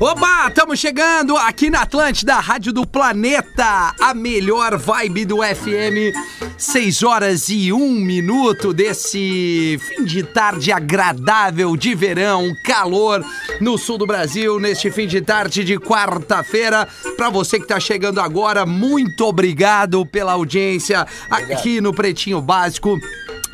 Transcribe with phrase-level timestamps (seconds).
[0.00, 6.14] Oba, estamos chegando aqui na Atlântida, Rádio do Planeta, a melhor vibe do FM.
[6.56, 13.24] 6 horas e um minuto desse fim de tarde agradável de verão, calor
[13.60, 16.86] no sul do Brasil, neste fim de tarde de quarta-feira.
[17.16, 22.96] Para você que está chegando agora, muito obrigado pela audiência aqui no Pretinho Básico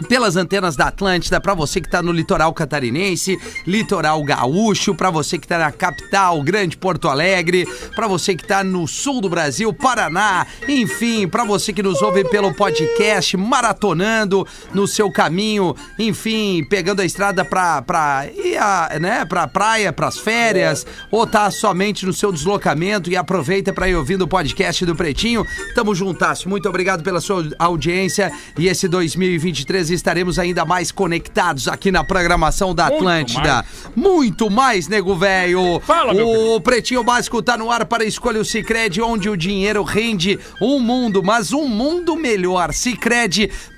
[0.08, 5.38] pelas antenas da Atlântida, para você que tá no litoral catarinense, litoral gaúcho, para você
[5.38, 9.72] que tá na capital, Grande Porto Alegre, para você que tá no sul do Brasil,
[9.72, 17.00] Paraná, enfim, para você que nos ouve pelo podcast, maratonando no seu caminho, enfim, pegando
[17.00, 22.12] a estrada pra, pra ir a, né, pra praia, pras férias, ou tá somente no
[22.12, 25.47] seu deslocamento e aproveita para ir ouvindo o podcast do Pretinho.
[25.74, 26.44] Tamo juntas.
[26.44, 32.74] Muito obrigado pela sua audiência e esse 2023 estaremos ainda mais conectados aqui na programação
[32.74, 33.64] da Muito Atlântida.
[33.94, 35.80] Muito mais, nego velho.
[35.80, 39.82] Fala, meu O Pretinho Básico tá no ar para escolher o Cicred, onde o dinheiro
[39.82, 42.72] rende um mundo, mas um mundo melhor.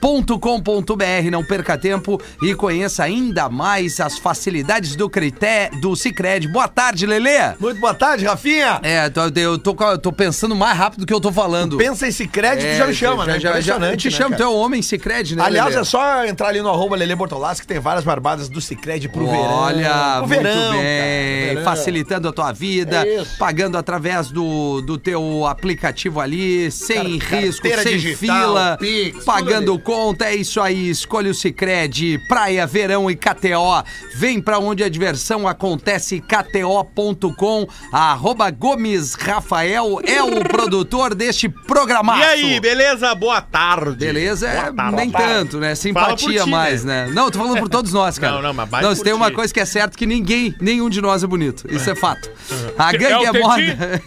[0.01, 1.31] Cicred.com.br.
[1.31, 6.49] Não perca tempo e conheça ainda mais as facilidades do crité do Cicred.
[6.49, 7.55] Boa tarde, Lelê.
[7.59, 8.81] Muito boa tarde, Rafinha.
[8.83, 11.77] É, tô- eu tô, eu tô pensando mais rápido do que eu tô falando.
[11.77, 13.41] Pensa em Cicred, tu já me chama, já, né?
[13.41, 15.43] Já, já, eu te né, chamo, tu é o homem Cicred, né?
[15.45, 15.81] Aliás, Lelê?
[15.81, 15.96] é só
[16.29, 19.41] entrar ali no arroba Lele Bortolassi que tem várias barbadas do Cicred pro verão.
[19.55, 20.81] Olha, muito verão, bem.
[21.49, 21.65] verão.
[21.65, 23.37] Facilitando a tua vida, É isso.
[23.39, 29.79] pagando através do, do teu aplicativo ali, sem Car- risco, sem digital, fila, Pix, pagando
[29.79, 30.27] conta.
[30.27, 30.91] É isso aí.
[30.91, 33.83] Escolha o Cicred, Praia, Verão e KTO.
[34.15, 37.67] Vem pra onde a diversão acontece, kto.com.
[37.93, 42.21] Arroba Gomes Rafael é o produtor deste programaço.
[42.21, 43.15] E aí, beleza?
[43.15, 43.97] Boa tarde.
[43.97, 44.97] Beleza, Boa tarde.
[44.97, 45.35] nem Boa tarde.
[45.39, 45.75] tanto, né?
[45.89, 47.09] Simpatia ti, mais, né?
[47.13, 48.35] Não, tô falando por todos nós, cara.
[48.35, 49.35] Não, não, mas Não, se tem uma ti.
[49.37, 51.65] coisa que é certa, que ninguém, nenhum de nós é bonito.
[51.71, 52.31] Isso é fato.
[52.79, 53.43] A É gangue é, Teti?
[53.45, 54.03] moda.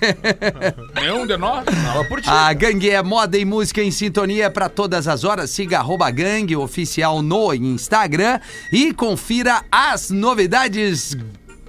[1.02, 1.66] Nenhum de nós?
[1.66, 2.30] Fala por ti.
[2.30, 5.50] A gangue é moda e música em sintonia para todas as horas.
[5.50, 8.40] Siga arroba gangue oficial no Instagram
[8.72, 11.16] e confira as novidades.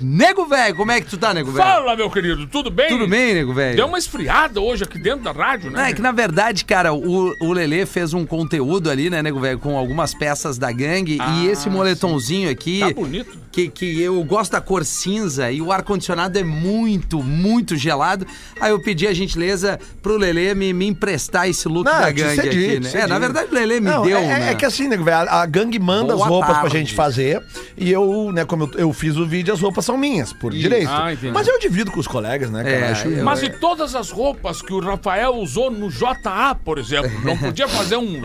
[0.00, 1.64] Nego velho, como é que tu tá, nego velho?
[1.66, 2.88] Fala, meu querido, tudo bem?
[2.88, 3.76] Tudo bem, nego velho?
[3.76, 5.90] Deu uma esfriada hoje aqui dentro da rádio, Não, né?
[5.90, 9.58] é que na verdade, cara, o, o Lelê fez um conteúdo ali, né, nego velho,
[9.58, 12.80] com algumas peças da gangue e esse moletomzinho aqui.
[12.80, 13.38] Tá bonito.
[13.50, 18.24] Que, que eu gosto da cor cinza e o ar-condicionado é muito, muito gelado.
[18.60, 22.12] Aí eu pedi a gentileza pro Lelê me, me emprestar esse look Não, da te
[22.12, 22.88] gangue cedi, aqui, né?
[22.88, 23.02] cedi.
[23.04, 24.50] É, na verdade o Lelê me Não, deu, é, né?
[24.52, 26.78] é que assim, nego velho, a, a gangue manda Boa as roupas pra tarde.
[26.78, 27.42] gente fazer
[27.76, 30.88] e eu, né, como eu, eu fiz o vídeo, as roupas são minhas, por direito.
[30.90, 31.32] Ah, entendi.
[31.32, 32.74] Mas eu divido com os colegas, né, cara?
[32.76, 36.78] É, Acho- eu- Mas e todas as roupas que o Rafael usou no JA, por
[36.78, 37.10] exemplo?
[37.24, 38.20] Não podia fazer um,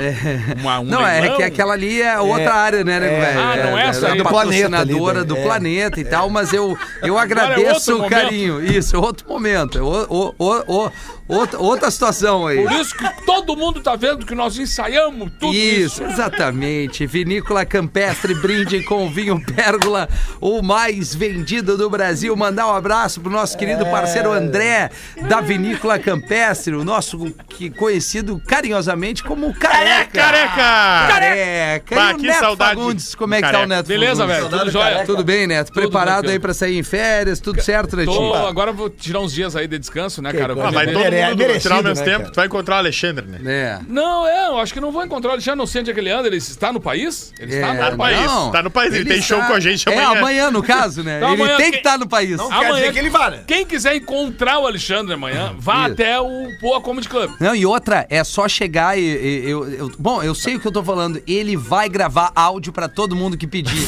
[0.60, 1.38] uma, um Não, é leilão?
[1.38, 3.40] que aquela ali é outra área, né, nego velho?
[3.40, 4.18] Ah, não é essa aí.
[4.18, 5.26] do Do planeta ali, patrocinadora né?
[5.26, 5.44] do É.
[5.44, 8.12] planeta e tal, mas eu, eu é agradeço outro o momento.
[8.12, 8.64] carinho.
[8.66, 9.78] Isso, é outro momento.
[9.78, 10.92] É o, o, o, o-
[11.28, 12.62] outra, outra situação aí.
[12.62, 16.04] Por isso que todo mundo tá vendo que nós ensaiamos tudo isso.
[16.04, 17.06] Isso, exatamente.
[17.08, 20.08] Vinícola Campestre, brinde com vinho Pérgola,
[20.40, 22.36] o mais vendido do Brasil.
[22.36, 24.90] Mandar um abraço pro nosso querido parceiro André,
[25.28, 30.12] da Vinícola Campestre, o nosso que, conhecido carinhosamente como Careca.
[30.20, 31.08] Careca!
[31.08, 31.96] Careca!
[31.96, 33.66] Bah, e o que Neto saudade Fagundes, como é que tá o.
[33.66, 34.50] Neto Beleza, velho?
[34.50, 35.06] Tudo jóia?
[35.06, 35.68] Tudo bem, Neto?
[35.68, 36.34] Tudo Preparado tranquilo.
[36.34, 37.40] aí pra sair em férias?
[37.40, 38.16] Tudo certo, Netinho?
[38.16, 40.54] Tô, agora eu vou tirar uns dias aí de descanso, né, cara?
[40.54, 42.32] Ah, vai todo mundo merecido, tirar o mesmo né, tempo, cara?
[42.32, 43.40] tu vai encontrar o Alexandre, né?
[43.46, 43.80] É.
[43.88, 46.00] Não, é, eu acho que não vou encontrar o Alexandre, não sei onde é que
[46.00, 46.28] ele anda.
[46.28, 47.34] Ele está no país?
[47.40, 48.32] Ele está É, no país.
[48.52, 50.20] Tá no país, ele tem show com a gente É, amanhã.
[50.20, 51.18] amanhã, no caso, né?
[51.18, 52.38] Então, ele amanhã tem que quem- estar no país.
[52.38, 53.44] Não quer dizer que ele vá, né?
[53.48, 55.94] Quem quiser encontrar o Alexandre amanhã, vá Isso.
[55.94, 57.32] até o Poa Comedy Club.
[57.40, 60.68] Não, e outra, é só chegar e, e- eu, eu- Bom, eu sei o que
[60.68, 61.22] eu tô falando.
[61.28, 63.88] Ele vai gravar áudio pra todo mundo que pedir.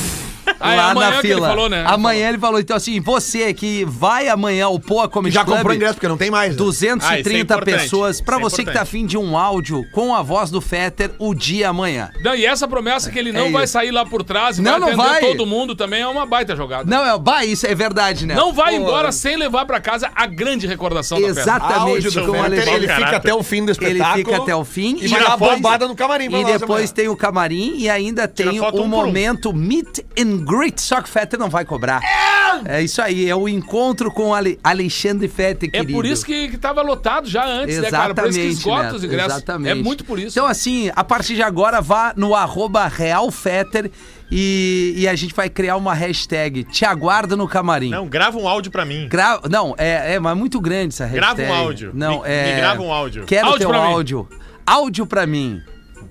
[0.59, 1.47] Ah, lá amanhã na que ele fila.
[1.49, 1.83] falou, né?
[1.87, 2.59] Amanhã ele falou.
[2.59, 6.17] Então, assim, você que vai amanhã ao Poa Comedy Já Club, comprou ingresso, porque não
[6.17, 6.51] tem mais.
[6.51, 6.57] né?
[6.57, 8.21] 230 Ah, é pessoas.
[8.21, 11.11] Pra Isso é você que tá afim de um áudio com a voz do Fetter
[11.19, 12.09] o dia amanhã.
[12.23, 13.73] Não, e essa promessa que ele não É vai isso.
[13.73, 15.21] sair lá por trás e Não, vai não vai.
[15.21, 16.83] todo mundo também é uma baita jogada.
[16.89, 18.35] Não, é, vai, isso é verdade, né?
[18.35, 21.41] Não vai Pô, embora sem levar pra casa a grande recordação da festa.
[21.41, 22.73] Exatamente Fetter, Alexandre.
[22.85, 24.17] ele fica até o fim do Ele espetáculo.
[24.25, 27.07] fica até o fim E vai dar uma bombada no camarim pra E depois tem
[27.07, 31.97] o camarim e ainda tem o momento meet and que o Fetter não vai cobrar.
[32.01, 32.61] Aham.
[32.65, 35.93] É isso aí, é o encontro com Ale- Alexandre Fete, É querido.
[35.93, 38.15] por isso que, que tava lotado já antes, né, cara?
[38.15, 39.33] Por isso que esgota os ingressos.
[39.37, 39.71] Exatamente.
[39.71, 40.29] É muito por isso.
[40.39, 43.91] Então, assim, a partir de agora, vá no arroba realfetter
[44.31, 46.63] e, e a gente vai criar uma hashtag.
[46.63, 47.89] Te aguardo no camarim.
[47.89, 49.07] Não, grava um áudio pra mim.
[49.09, 51.35] Gra- Não, é, é, mas muito grande essa hashtag.
[51.37, 51.91] Grava um áudio.
[51.93, 52.51] Não, Me- é...
[52.55, 53.25] me grava um áudio.
[53.25, 53.93] Quero Áudio teu pra mim.
[53.93, 54.29] áudio.
[54.65, 55.61] Áudio pra mim.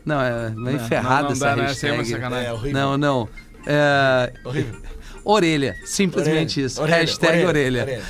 [0.04, 1.64] Não, é meio ferrada não essa dá, né?
[1.64, 2.22] Essa aí é uma hashtag.
[2.22, 2.48] sacanagem.
[2.48, 2.72] É horrível.
[2.80, 3.28] não, não.
[3.66, 4.32] É...
[5.24, 6.80] Orelha, simplesmente isso.
[6.84, 8.00] hashtag orelha.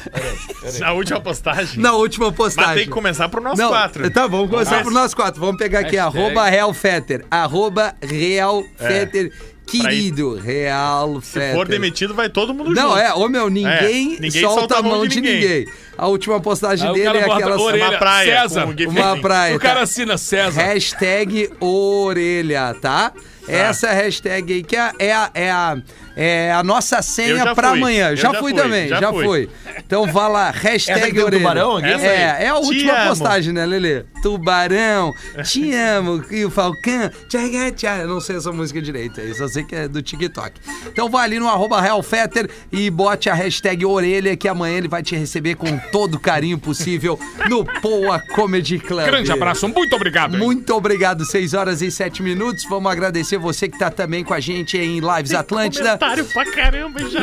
[0.79, 1.81] Na última postagem.
[1.81, 2.69] Na última postagem.
[2.69, 4.11] Mas tem que começar pro nosso Não, quatro.
[4.11, 5.41] Tá, vamos começar Mas- pro nós quatro.
[5.41, 6.19] Vamos pegar aqui, Hashtag.
[6.25, 7.25] arroba realfetter.
[7.31, 9.33] Arroba realfetter.
[9.67, 11.21] Querido, real É.
[11.23, 12.81] Se for demitido, vai todo mundo junto.
[12.81, 15.67] Não, é, ô meu, ninguém, É, ninguém solta, a mão de ninguém.
[15.99, 18.67] A última postagem Aí dele é aquela orelha, Uma praia César.
[18.89, 19.57] uma praia.
[19.57, 19.81] O cara tá?
[19.83, 20.61] assina César.
[20.63, 23.13] Hashtag orelha, tá?
[23.49, 25.79] Essa hashtag aí que é, é é, a,
[26.17, 27.65] é a nossa Eu senha fui.
[27.65, 28.11] amanhã.
[28.11, 29.25] Eu Já, já fui fui, também, já, já fui.
[29.25, 29.49] fui.
[29.79, 31.79] Então vá lá, hashtag tubarão?
[31.79, 32.17] Essa aí.
[32.17, 33.09] É, é a Te última amo.
[33.11, 34.05] postagem, né, Lelê?
[34.23, 35.13] Tubarão,
[35.45, 38.03] te amo, e o Falcão, tchaga, tchaga.
[38.03, 40.61] Eu não sei essa música direito aí, só sei que é do TikTok.
[40.87, 45.03] Então vai ali no arroba realfetter e bote a hashtag orelha que amanhã ele vai
[45.03, 47.19] te receber com todo o carinho possível
[47.49, 49.05] no Poa Comedy Club.
[49.07, 50.35] Grande abraço, muito obrigado.
[50.35, 50.41] hein?
[50.41, 52.65] Muito obrigado, 6 horas e 7 minutos.
[52.69, 55.99] Vamos agradecer você que tá também com a gente em Lives Atlântida.
[56.07, 57.21] Comentário pra caramba já.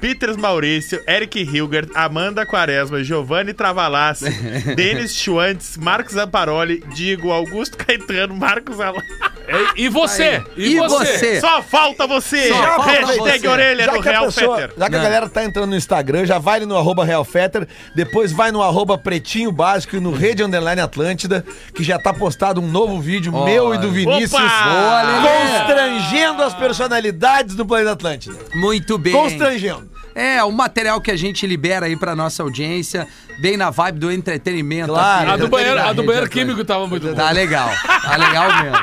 [0.00, 4.30] Peters Maurício, Eric Hilgert, Amanda Quaresma, Giovanni Travalassi,
[4.76, 9.02] Denis Schwantz, Marcos Zamparoli, Digo, Augusto Caetano, Marcos Ala...
[9.76, 10.42] E, e você?
[10.56, 11.40] E você?
[11.40, 12.48] Só falta você!
[12.48, 13.48] Só falta Hashtag você.
[13.48, 14.74] orelha Já do que, a Real pessoa, Fetter.
[14.78, 15.04] já que a Não.
[15.04, 18.98] galera tá entrando no Instagram, já vai ali no arroba realfetter, depois vai no arroba
[18.98, 21.44] pretinho básico e no Rede Underline Atlântida,
[21.74, 25.02] que já tá postado um novo vídeo meu e do Vinícius Opa!
[25.02, 25.58] Lelê!
[25.58, 28.36] constrangendo as personalidades do Planeta Atlântida.
[28.54, 29.12] Muito bem.
[29.12, 29.88] Constrangendo.
[30.16, 33.06] É, o material que a gente libera aí pra nossa audiência,
[33.38, 34.88] bem na vibe do entretenimento.
[34.88, 35.24] Claro.
[35.24, 37.30] aqui A do banheiro, a do banheiro químico tava muito Tá boa.
[37.32, 37.70] legal,
[38.02, 38.78] tá legal mesmo.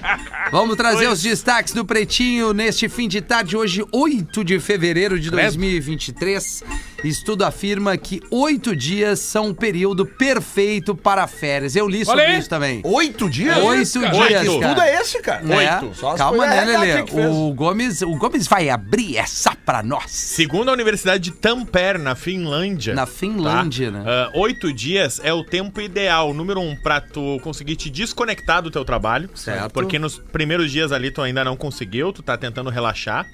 [0.50, 5.30] Vamos trazer os destaques do Pretinho neste fim de tarde, hoje, 8 de fevereiro de
[5.30, 6.64] 2023.
[7.02, 11.74] Estudo afirma que oito dias são um período perfeito para férias.
[11.74, 12.80] Eu li sobre isso também.
[12.84, 13.56] Oito dias?
[13.58, 14.60] Oito dias, Oito.
[14.60, 14.74] cara.
[14.74, 15.42] Tudo é esse, cara.
[15.52, 16.16] É, Oito.
[16.16, 17.02] Calma, né, RH Lelê?
[17.02, 17.26] que fez.
[17.26, 20.10] O Gomes, o Gomes vai abrir essa pra nós.
[20.10, 22.94] Segundo a Universidade de Tampere, na Finlândia.
[22.94, 23.98] Na Finlândia, tá?
[23.98, 24.04] né?
[24.06, 28.70] Ah, oito dias é o tempo ideal, número um, pra tu conseguir te desconectar do
[28.70, 29.30] teu trabalho.
[29.34, 29.72] Certo.
[29.72, 33.26] Porque nos primeiros dias ali tu ainda não conseguiu, tu tá tentando relaxar.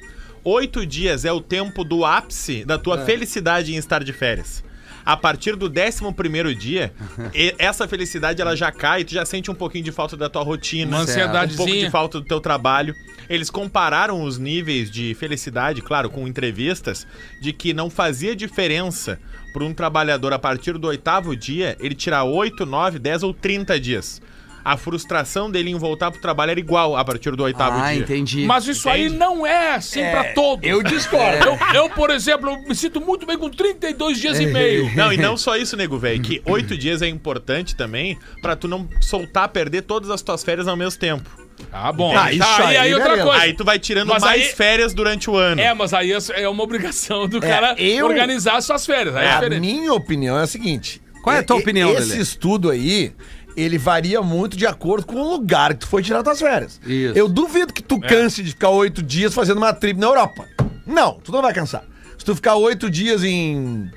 [0.48, 2.78] Oito dias é o tempo do ápice da É.
[2.78, 4.62] tua felicidade em estar de férias.
[5.04, 6.93] A partir do décimo primeiro dia,
[7.58, 10.98] essa felicidade ela já cai, tu já sente um pouquinho de falta da tua rotina,
[10.98, 11.04] Uma
[11.52, 12.94] um pouco de falta do teu trabalho.
[13.28, 17.08] Eles compararam os níveis de felicidade, claro, com entrevistas,
[17.40, 19.19] de que não fazia diferença
[19.52, 23.81] para um trabalhador a partir do oitavo dia ele tirar 8, 9, 10 ou 30
[23.81, 24.22] dias.
[24.68, 28.00] A frustração dele em voltar pro trabalho era igual a partir do oitavo Ah, dia.
[28.02, 28.44] entendi.
[28.44, 29.16] Mas isso aí Entende?
[29.18, 30.68] não é assim pra todos.
[30.68, 31.46] Eu discordo.
[31.46, 34.90] Eu, eu, por exemplo, me sinto muito bem com 32 dias e meio.
[34.96, 38.66] Não, e não só isso, nego, velho, que oito dias é importante também pra tu
[38.66, 41.31] não soltar, perder todas as tuas férias ao mesmo tempo.
[41.72, 42.17] Ah, bom.
[42.17, 43.29] Ah, isso Tá, e aí, aí outra beleza.
[43.29, 43.43] coisa.
[43.44, 45.60] Aí tu vai tirando Mas mais aí- férias durante o ano.
[45.60, 49.14] É, mas aí é é uma obrigação do cara eu- organizar as suas férias.
[49.14, 49.60] Aí é, a diferente.
[49.60, 51.00] minha opinião é a seguinte.
[51.22, 52.22] Qual é a tua opinião, Esse Lelê?
[52.22, 53.12] estudo aí,
[53.56, 56.81] ele varia muito de acordo com o lugar que tu foi tirar tuas férias.
[56.84, 57.17] Isso.
[57.17, 60.44] Eu duvido que tu canse de ficar oito dias fazendo uma trip na Europa.
[60.86, 61.82] Não, tu não vai cansar.
[62.19, 63.91] Se tu ficar oito dias em...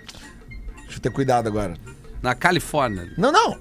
[0.83, 1.73] Deixa eu ter cuidado agora.
[2.21, 3.11] Na Califórnia.
[3.17, 3.57] Não, não.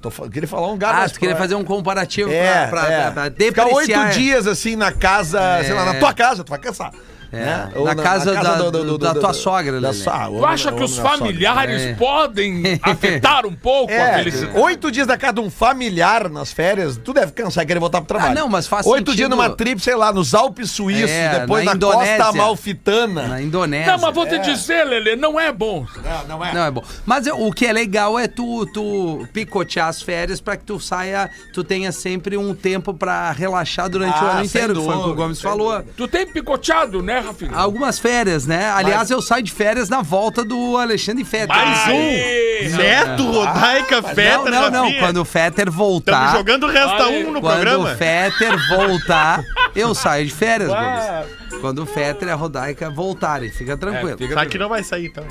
[0.00, 3.10] Tô, queria falar um lugar Ah, tu queria fazer um comparativo É, pra, pra, é.
[3.10, 6.58] pra, pra Ficar oito dias assim na casa, sei lá, na tua casa, tu vai
[6.58, 6.92] cansar.
[7.30, 7.68] É, né?
[7.84, 11.94] na casa da- da tua sogra, da sua- Tu acha que os familiares É.
[11.94, 14.58] podem afetar um pouco a É, felicidade?
[14.58, 18.00] oito dias da casa de um familiar nas férias, tu deve cansar e querer voltar
[18.00, 18.32] pro trabalho.
[18.32, 21.40] Ah, não, mas faz Oito sentido- dias numa trip, sei lá, nos Alpes Suíços, É,
[21.40, 22.16] depois na na, Indonésia.
[22.16, 23.28] Costa Amalfitana.
[23.28, 23.92] Na Indonésia.
[23.92, 25.86] Não, mas vou te dizer, Lelê, não é bom.
[26.02, 26.54] Não, não é.
[26.54, 26.82] Não, é bom.
[27.04, 30.78] Mas eu- o que é legal é tu, tu picotear as férias pra que tu
[30.80, 34.86] saia, tu tenha sempre um tempo pra relaxar durante o Ah, ano sem inteiro, que
[34.86, 35.82] foi o que o dúvida, Gomes falou.
[35.96, 37.50] Tu tem picoteado, né, Rafinha.
[37.54, 38.70] Algumas férias, né?
[38.70, 41.48] Aliás, eu saio de férias na volta do Alexandre Fetter.
[41.48, 41.92] Mais um!
[41.92, 42.68] Aê!
[42.76, 44.82] Neto, Rodaica, Fetter, Não, não, não.
[44.84, 45.00] Rafinha.
[45.00, 46.16] Quando o Fetter voltar.
[46.26, 47.24] Estamos jogando o Resta aí.
[47.24, 47.92] 1 no Quando programa.
[47.92, 49.44] o Fetter voltar,
[49.74, 51.24] eu saio de férias, Ah.
[51.60, 54.16] Quando o Fetter e a Rodaica voltarem, fica tranquilo.
[54.16, 55.24] fica- Só que não vai sair, então.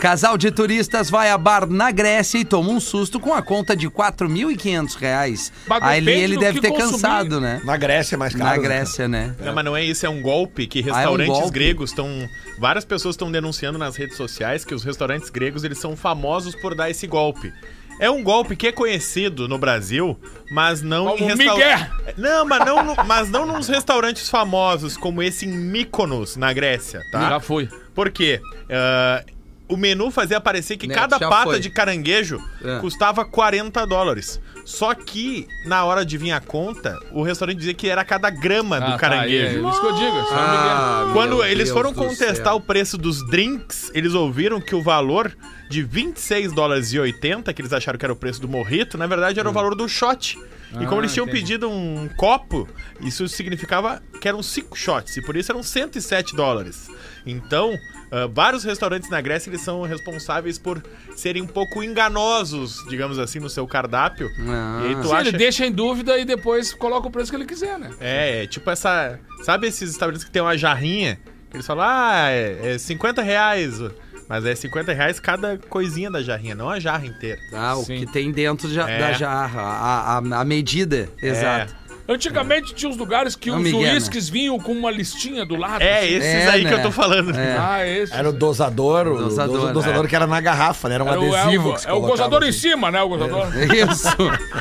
[0.00, 3.74] Casal de turistas vai a bar na Grécia e toma um susto com a conta
[3.76, 5.52] de 4.500 reais.
[5.80, 6.92] Aí ele, deve ter consumir.
[6.92, 7.60] cansado, né?
[7.64, 8.44] Na Grécia é mais caro.
[8.44, 8.62] Na né?
[8.62, 9.34] Grécia, né?
[9.40, 11.50] Não, mas não é isso, é um golpe que Ah, é um restaurantes golpe?
[11.52, 12.28] gregos estão.
[12.58, 16.74] Várias pessoas estão denunciando nas redes sociais que os restaurantes gregos eles são famosos por
[16.74, 17.52] dar esse golpe.
[18.00, 20.18] É um golpe que é conhecido no Brasil,
[20.50, 21.86] mas não Como em restaurantes.
[22.16, 27.00] Não, mas não, no- mas não nos restaurantes famosos como esse em Mykonos, na Grécia,
[27.12, 27.28] tá?
[27.30, 27.68] Já foi.
[27.94, 28.40] Por quê?
[28.68, 29.22] Ah,
[29.68, 31.60] o menu fazia parecer que Neto, cada já pata foi.
[31.60, 32.78] de caranguejo É.
[32.80, 34.40] custava 40 dólares.
[34.64, 38.78] Só que, na hora de vir a conta, o restaurante dizia que era cada grama
[38.80, 39.66] do Ah, tá, caranguejo.
[39.66, 40.18] é, isso que eu digo.
[40.22, 41.10] Isso é um Ah.
[41.12, 42.56] Quando meu eles Deus foram do contestar céu.
[42.56, 45.36] o preço dos drinks, eles ouviram que o valor
[45.68, 49.06] de 26 dólares e 80, que eles acharam que era o preço do morrito, na
[49.06, 49.40] verdade Hum.
[49.40, 50.38] era o valor do shot.
[50.72, 51.40] E como Ah, eles tinham entendi.
[51.42, 52.66] pedido um copo,
[53.00, 56.88] isso significava que eram 5 shots, e por isso eram 107 dólares.
[57.24, 57.72] Então,
[58.14, 60.80] ah, vários restaurantes na Grécia eles são responsáveis por
[61.16, 64.28] serem um pouco enganosos, digamos assim, no seu cardápio.
[64.48, 64.82] Ah.
[64.84, 65.28] E aí tu Sim, acha...
[65.28, 67.90] ele deixa em dúvida e depois coloca o preço que ele quiser, né?
[68.00, 69.18] É, é tipo essa.
[69.42, 71.18] Sabe esses estabelecimentos que tem uma jarrinha?
[71.50, 73.80] Que eles falam, ah, é, é 50 reais.
[74.28, 77.38] Mas é 50 reais cada coisinha da jarrinha, não a jarra inteira.
[77.52, 77.98] Ah, o Sim.
[77.98, 78.98] que tem dentro É.
[78.98, 81.74] da jarra, a, a, a medida, exato.
[82.06, 83.92] Antigamente tinha uns lugares que Não, os Miguel, né?
[83.94, 85.80] uísques vinham com uma listinha do lado.
[85.82, 86.08] É, assim.
[86.14, 86.74] esses É, aí que né?
[86.74, 87.34] eu tô falando.
[87.34, 87.56] É.
[87.58, 88.12] Ah, esse.
[88.12, 90.96] Era o dosador, o Dosador, dosador, dosador que era na garrafa, né?
[90.96, 91.68] Era um Era o- adesivo.
[91.68, 92.58] é o, que se é o colocava gozador em assim.
[92.58, 93.02] cima, né?
[93.02, 93.46] O gozador.
[93.90, 94.08] Isso.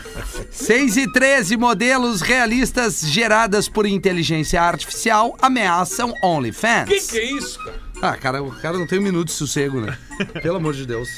[0.51, 6.83] 6 e 13 modelos realistas geradas por inteligência artificial ameaçam OnlyFans.
[6.83, 7.83] O que, que é isso, cara?
[8.01, 9.97] Ah, cara, o cara não tem um minuto de sossego, né?
[10.41, 11.09] Pelo amor de Deus.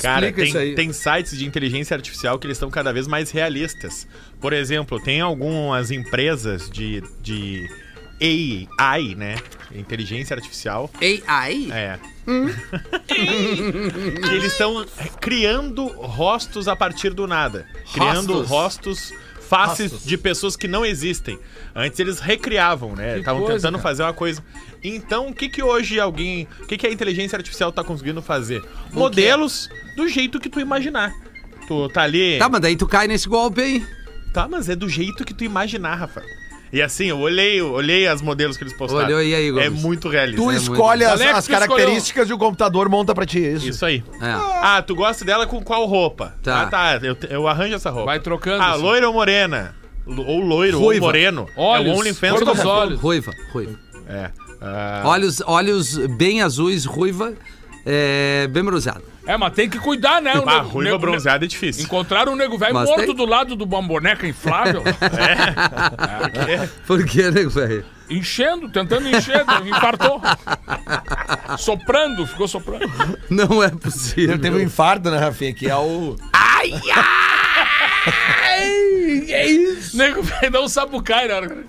[0.00, 0.74] Cara, Explica isso aí.
[0.74, 4.06] tem, tem sites de inteligência artificial que eles estão cada vez mais realistas.
[4.40, 7.68] Por exemplo, tem algumas empresas de, de
[8.78, 9.36] AI, né?
[9.74, 10.90] Inteligência artificial.
[11.26, 11.68] AI?
[11.70, 11.98] É.
[13.06, 14.84] que eles estão
[15.20, 17.66] criando rostos a partir do nada.
[17.92, 19.12] Criando rostos,
[19.48, 21.38] faces de pessoas que não existem.
[21.74, 23.18] Antes eles recriavam, né?
[23.18, 23.82] Estavam tentando cara.
[23.82, 24.42] fazer uma coisa.
[24.82, 26.48] Então, o que que hoje alguém...
[26.62, 28.62] O que que a inteligência artificial tá conseguindo fazer?
[28.92, 31.12] Modelos do jeito que tu imaginar.
[31.66, 32.38] Tu tá ali...
[32.38, 33.86] Tá, mas daí tu cai nesse golpe aí.
[34.32, 36.22] Tá, mas é do jeito que tu imaginar, Rafa.
[36.72, 39.06] E assim, eu olhei, eu olhei as modelos que eles postaram.
[39.06, 39.66] Olhou, e aí, Gomes?
[39.66, 40.42] É muito realista.
[40.42, 41.68] Tu É escolhe as, Alex, as tu escolheu.
[41.76, 43.68] características e o computador monta pra ti, é isso?
[43.68, 44.02] Isso aí.
[44.20, 44.26] É.
[44.62, 46.34] Ah, tu gosta dela com qual roupa?
[46.42, 46.62] Tá.
[46.62, 47.00] Ah, tá.
[47.02, 48.06] Eu, eu arranjo essa roupa.
[48.06, 48.62] Vai trocando.
[48.62, 48.82] Ah, assim.
[48.82, 49.74] loira ou morena?
[50.06, 51.04] Ou loiro, Ruiva.
[51.06, 51.48] ou moreno.
[51.56, 53.00] Olhos, é o OnlyFans dos qualquer- olhos.
[53.00, 53.78] Ruiva, ruiva.
[54.08, 54.30] É.
[54.60, 57.32] Ah, Olhos, olhos bem azuis, ruiva,
[57.84, 59.02] é, bem bronzeado.
[59.26, 60.34] É, mas tem que cuidar, né?
[60.38, 61.84] O ah, nego- ruiva nego- bronzeada é difícil.
[61.84, 64.82] Encontraram um nego velho Mas morto tem- do lado de uma boneca inflável,
[66.86, 67.84] Por que, nego velho?
[68.08, 70.22] enchendo, tentando encher, infartou.
[71.58, 72.88] soprando, ficou soprando.
[73.28, 74.34] Não é possível.
[74.34, 75.52] Ele teve um infarto, né, Rafinha?
[75.52, 76.16] Que é o.
[79.28, 79.96] É isso.
[79.96, 81.56] Nego velho dá um sapucai na hora.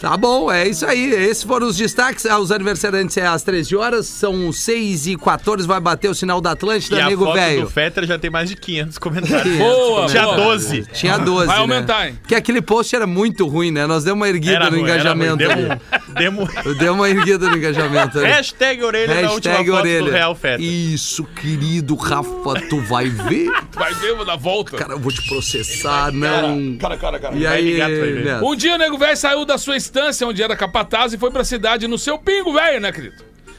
[0.00, 1.10] Tá bom, é isso aí.
[1.12, 2.24] Esses foram os destaques.
[2.24, 6.52] Os aniversariantes é às 13 horas, são 6 e 14 vai bater o sinal da
[6.52, 7.62] Atlântida, E nego foto velho.
[7.62, 9.56] do Fetter já tem mais de 500 comentários.
[9.58, 10.36] Boa, Tinha boa.
[10.36, 10.86] 12.
[10.92, 11.46] Tinha 12.
[11.46, 11.62] Vai né?
[11.62, 12.18] aumentar, hein?
[12.20, 13.88] Porque aquele post era muito ruim, né?
[13.88, 15.24] Nós demos uma erguida Era no ruim, era ruim.
[15.24, 15.82] engajamento.
[16.14, 16.48] Demo.
[16.78, 18.18] Deu uma erguida no engajamento.
[18.18, 20.04] Hashtag orelha na última Hashtag foto orelha.
[20.04, 20.64] do Real Fetter.
[20.64, 23.50] Isso, querido Rafa, tu vai ver.
[23.72, 24.76] Vai ver, vou dar volta.
[24.76, 26.76] Cara, eu vou te processar, não.
[26.78, 27.36] Cara, cara, cara.
[27.36, 28.24] E Vai aí, ligar, tu vai ver.
[28.24, 28.44] Neto?
[28.46, 31.44] Um dia o nego velho saiu da sua estância, onde era capataz, e foi pra
[31.44, 33.16] cidade no seu pingo velho, né, querido?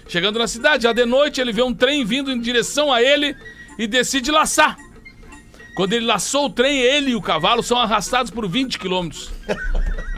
[0.07, 3.35] Chegando na cidade, já de noite, ele vê um trem vindo em direção a ele
[3.77, 4.75] e decide laçar.
[5.75, 9.31] Quando ele laçou o trem, ele e o cavalo são arrastados por 20 quilômetros.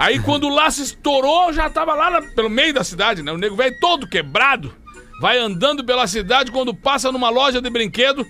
[0.01, 3.31] Aí quando o laço estourou, já tava lá na- pelo meio da cidade, né?
[3.31, 4.73] O nego velho todo quebrado.
[5.21, 8.25] Vai andando pela cidade, quando passa numa loja de brinquedo,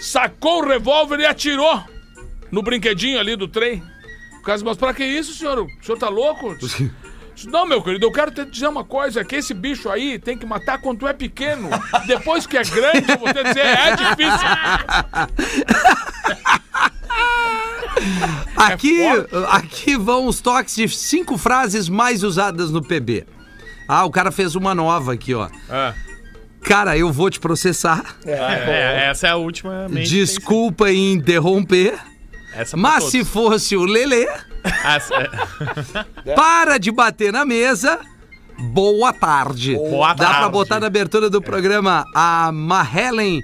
[0.00, 1.82] sacou o revólver e atirou
[2.50, 3.82] no brinquedinho ali do trem.
[4.42, 5.58] O disse, mas pra que isso, senhor?
[5.60, 6.54] O senhor tá louco?
[7.46, 10.44] Não, meu querido, eu quero te dizer uma coisa, que esse bicho aí tem que
[10.44, 11.70] matar quando tu é pequeno.
[12.06, 14.48] Depois que é grande, eu vou te dizer, é difícil.
[18.56, 19.34] Aqui, forte.
[19.50, 23.26] aqui vão os toques de cinco frases mais usadas no PB.
[23.88, 25.48] Ah, o cara fez uma nova aqui, ó.
[25.68, 25.92] Ah,
[26.62, 28.16] Cara, eu vou te processar.
[28.24, 29.86] é, essa é a última.
[29.90, 31.94] Desculpa em interromper.
[32.54, 33.10] Essa pra Mas todos.
[33.10, 34.26] se fosse o Lelê,
[34.84, 35.14] Essa-
[36.24, 37.98] é- para de bater na mesa.
[38.72, 39.74] Boa tarde.
[39.74, 40.50] Boa Dá pra tarde.
[40.52, 43.42] botar na abertura do programa a Mahelen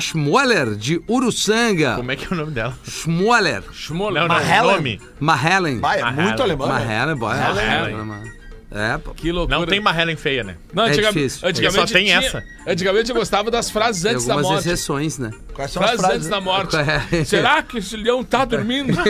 [0.00, 1.94] Schmoller, de Uruçanga.
[1.96, 2.74] Como é que é o nome dela?
[2.86, 3.62] Schmoller.
[3.72, 4.22] Schmoller.
[4.22, 4.60] Não, não, Mahelen.
[4.70, 5.00] o nome.
[5.18, 5.76] Mahelen.
[5.78, 6.12] É Mahelen.
[6.12, 6.68] muito alemão.
[6.68, 6.74] né?
[6.74, 7.34] Mahelen, boy.
[7.36, 8.40] Mahelen.
[8.72, 9.12] É, pô.
[9.12, 9.58] Que loucura.
[9.58, 10.54] Não tem uma Helen feia, né?
[10.72, 11.48] Não, É antiga- difícil.
[11.48, 12.44] Antigamente Só tem tinha- essa.
[12.64, 14.68] Antigamente eu gostava das frases antes da algumas morte.
[14.68, 15.32] exceções, né?
[15.52, 16.16] Quais são as Frases frases?
[16.18, 16.76] antes da morte.
[17.12, 17.24] É.
[17.24, 18.92] Será que esse leão tá dormindo?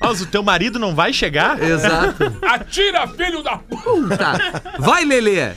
[0.00, 1.62] Mas o teu marido não vai chegar?
[1.62, 2.36] Exato.
[2.42, 4.62] Atira, filho da puta!
[4.80, 5.52] Vai, Lelê.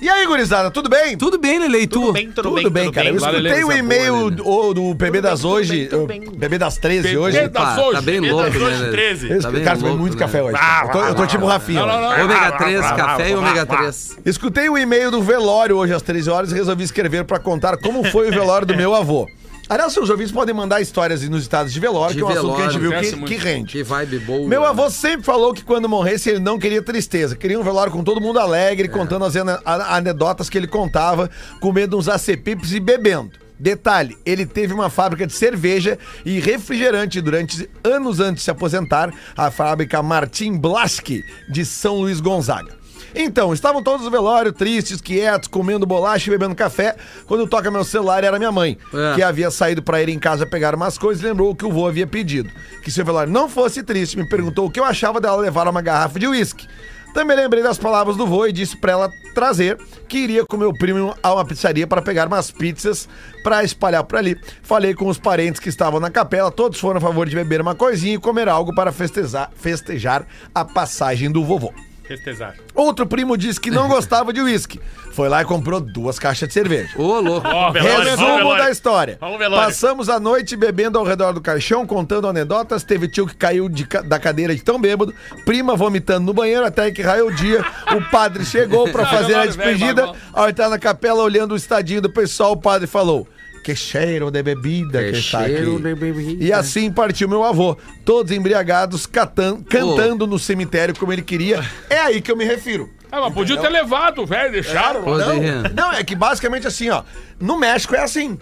[0.00, 1.16] E aí, gurizada, tudo bem?
[1.18, 1.98] Tudo bem, Lelê, e tu?
[2.00, 3.08] Tudo bem, tudo, Tudo bem, bem, tudo cara.
[3.08, 3.30] Eu bem.
[3.30, 6.20] Escutei o coisa e-mail do, do PB das tudo hoje, bem, tudo bem.
[6.22, 7.48] PB das 13 PB hoje.
[7.48, 7.92] das Pá, hoje.
[7.96, 8.90] tá bem PB louco, das né, hoje, Lelê?
[8.92, 9.30] 13.
[9.30, 10.20] Eu, Tá bem cara, tomei louco, muito né?
[10.20, 10.56] café hoje.
[10.60, 11.80] Ah, Eu tô, eu tô tipo Rafinha.
[11.80, 12.18] Não, não, hoje.
[12.18, 12.24] não.
[12.26, 14.18] Ômega 3, café e ômega 3.
[14.24, 18.04] Escutei o e-mail do velório hoje às 13 horas e resolvi escrever pra contar como
[18.04, 19.26] foi o velório do meu avô.
[19.68, 22.62] Aliás, seus ouvintes podem mandar histórias inusitadas de velório, De que é um assunto que
[22.62, 23.72] a gente viu velório, que, que rende.
[23.72, 24.48] Que vibe boa.
[24.48, 28.02] Meu avô sempre falou que quando morresse ele não queria tristeza, queria um velório com
[28.02, 29.34] todo mundo alegre, contando as
[29.66, 31.28] anedotas que ele contava,
[31.60, 33.32] comendo uns acepipes e bebendo.
[33.58, 39.12] Detalhe, ele teve uma fábrica de cerveja e refrigerante durante anos antes de se aposentar,
[39.36, 42.77] a fábrica Martin Blaski, de São Luís Gonzaga.
[43.14, 46.96] Então, estavam todos no velório, tristes, quietos, comendo bolacha e bebendo café,
[47.26, 49.14] quando toca meu celular era minha mãe, É.
[49.14, 51.70] que havia saído pra ir em casa pegar umas coisas e lembrou o que o
[51.72, 52.50] vô havia pedido.
[52.82, 55.66] Que se o velório não fosse triste, me perguntou o que eu achava dela levar
[55.68, 56.66] uma garrafa de uísque.
[57.14, 60.72] Também lembrei das palavras do vô e disse pra ela trazer que iria com meu
[60.74, 63.08] primo a uma pizzaria para pegar umas pizzas
[63.42, 64.36] pra espalhar por ali.
[64.62, 67.74] Falei com os parentes que estavam na capela, todos foram a favor de beber uma
[67.74, 71.72] coisinha e comer algo para festejar, festejar a passagem do vovô.
[72.08, 72.54] Festejar.
[72.74, 74.80] Outro primo disse que não gostava de uísque.
[75.12, 76.90] Foi lá e comprou duas caixas de cerveja.
[76.96, 77.46] Ô, louco.
[77.72, 79.18] Velório, vamos Resumo da história.
[79.50, 82.82] Passamos a noite bebendo ao redor do caixão, contando anedotas.
[82.84, 85.12] Teve tio que caiu de ca- da cadeira de tão bêbado,
[85.44, 87.64] prima vomitando no banheiro até que raiou o dia.
[87.96, 90.12] O padre chegou pra Ah, fazer a despedida.
[90.32, 93.26] Ao entrar na capela, olhando o estadinho do pessoal, o padre falou.
[93.68, 95.82] Que cheiro de bebida que, Que está cheiro aqui.
[95.82, 96.42] de bebida.
[96.44, 101.62] E assim partiu meu avô, todos embriagados, catan- cantando no cemitério como ele queria.
[101.90, 102.88] É aí que eu me refiro.
[103.12, 105.02] Ah, mas podia ter levado, velho, deixaram.
[105.02, 105.68] Pô, Não, Adriano.
[105.74, 107.02] não, é que basicamente assim, ó.
[107.38, 108.38] No México é assim.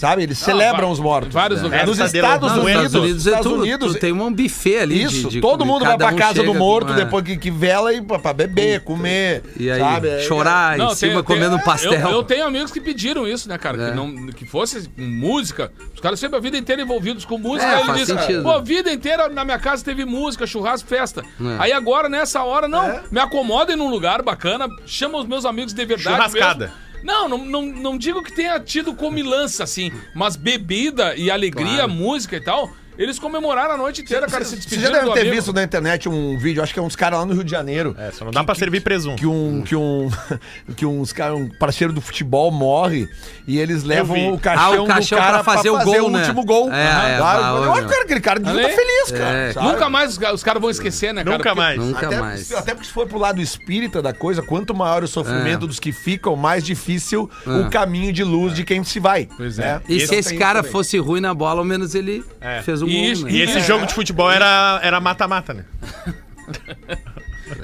[0.00, 0.22] Sabe?
[0.22, 1.32] Eles celebram os mortos.
[1.32, 1.86] vários lugares.
[1.86, 4.78] Nos Estados dele- Nos Unidos, Estados Unidos, é Estados tu, Unidos, tu tem um buffet
[4.78, 5.02] ali.
[5.02, 6.96] isso, de, de todo mundo vai pra um casa do morto com- é.
[7.04, 9.42] depois que, que vela e pra, pra beber, comer.
[9.58, 10.08] E aí, sabe?
[10.08, 11.92] É- chorar em cima comendo um pastel.
[11.92, 13.82] Eu, eu tenho amigos que pediram isso, né, cara?
[13.82, 13.90] É.
[13.90, 15.70] Que, não, que fosse música.
[15.94, 17.70] Os caras sempre a vida inteira envolvidos com música.
[17.70, 18.42] É, aí sentido.
[18.42, 21.22] pô, a vida inteira na minha casa teve música, churrasco, festa.
[21.22, 21.56] É.
[21.58, 25.84] Aí agora, nessa hora, não, me acomodem num lugar bacana, chama os meus amigos de
[25.84, 26.66] verdade Churrascada.
[26.66, 26.89] mesmo.
[27.02, 31.92] Não, não, não, não digo que tenha tido comilança, assim, mas bebida e alegria, Claro.
[31.92, 32.70] música e tal,
[33.02, 35.34] eles comemoraram a noite inteira, cara, se Vocês despedindo já devem do ter amigo.
[35.36, 37.94] visto na internet um vídeo, acho que é uns caras lá no Rio de Janeiro.
[37.98, 39.16] É, só não dá pra servir presunto.
[39.16, 40.10] Que um, que um,
[40.76, 43.08] que uns cara, um parceiro do futebol morre
[43.46, 46.20] e eles levam o caixão, Ah, o caixão do cara pra fazer o gol, né?
[46.20, 46.72] último gol.
[46.72, 47.72] É, é, Claro, olha.
[47.72, 49.36] acho que aquele cara devia estar feliz, cara.
[49.38, 49.52] É.
[49.72, 51.36] Nunca mais os, os caras vão esquecer, né, cara?
[51.38, 51.78] Nunca mais.
[51.78, 52.40] Nunca Até, mais.
[52.48, 55.68] porque- até porque se for pro lado espírita da coisa, quanto maior o sofrimento É.
[55.68, 57.50] dos que ficam, mais difícil É.
[57.50, 59.28] o caminho de luz de quem se vai.
[59.36, 59.62] Pois é.
[59.74, 59.80] né?
[59.88, 60.72] E Esse se esse cara também.
[60.72, 62.60] fosse ruim na bola, ao menos ele É.
[62.62, 63.30] fez um E né?
[63.30, 63.60] E esse É.
[63.60, 65.64] jogo de futebol era era mata-mata, né?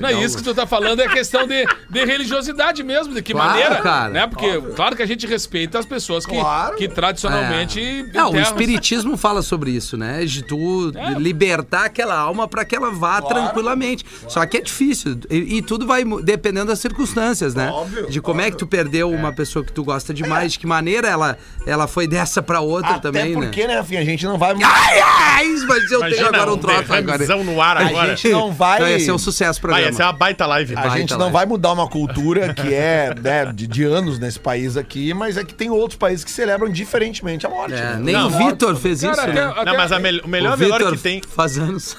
[0.01, 3.51] Não, isso que tu tá falando é questão de, de religiosidade mesmo, de que Claro,
[3.51, 4.11] maneira, cara.
[4.11, 4.27] né?
[4.27, 6.77] Porque, claro que a gente respeita as pessoas que, Claro.
[6.77, 7.81] que tradicionalmente...
[7.81, 8.16] É.
[8.16, 10.25] Não, o espiritismo fala sobre isso, né?
[10.25, 11.11] De tu É.
[11.18, 14.05] libertar aquela alma para que ela vá tranquilamente.
[14.29, 15.18] Só que é difícil.
[15.31, 17.70] E, e tudo vai dependendo das circunstâncias, né?
[17.70, 20.66] Óbvio, de como é que tu perdeu uma pessoa que tu gosta demais, de que
[20.66, 23.75] maneira ela, ela foi dessa para outra Até também, porque, né?
[23.75, 24.55] né, Rafinha, a gente não vai...
[24.62, 27.03] Ai, ai, mas eu tenho Imagina agora um um troço agora.
[27.18, 28.16] derramezão no ar A agora.
[28.16, 28.81] gente não vai...
[28.81, 29.89] Não, ia ser um sucesso o Vai, programa.
[29.89, 30.73] essa é uma baita live.
[30.75, 31.33] A Baita gente não live.
[31.33, 35.45] vai mudar uma cultura que é né, de, de anos nesse país aqui, mas é
[35.45, 37.75] que tem outros países que celebram diferentemente a morte.
[37.75, 37.99] É, né?
[38.01, 39.53] nem Não, o Vitor fez Cara, isso, até- né?
[39.57, 41.23] até- Não, mas a mel- o melhor o velório Vitor que tem.
[41.35, 41.97] faz anos.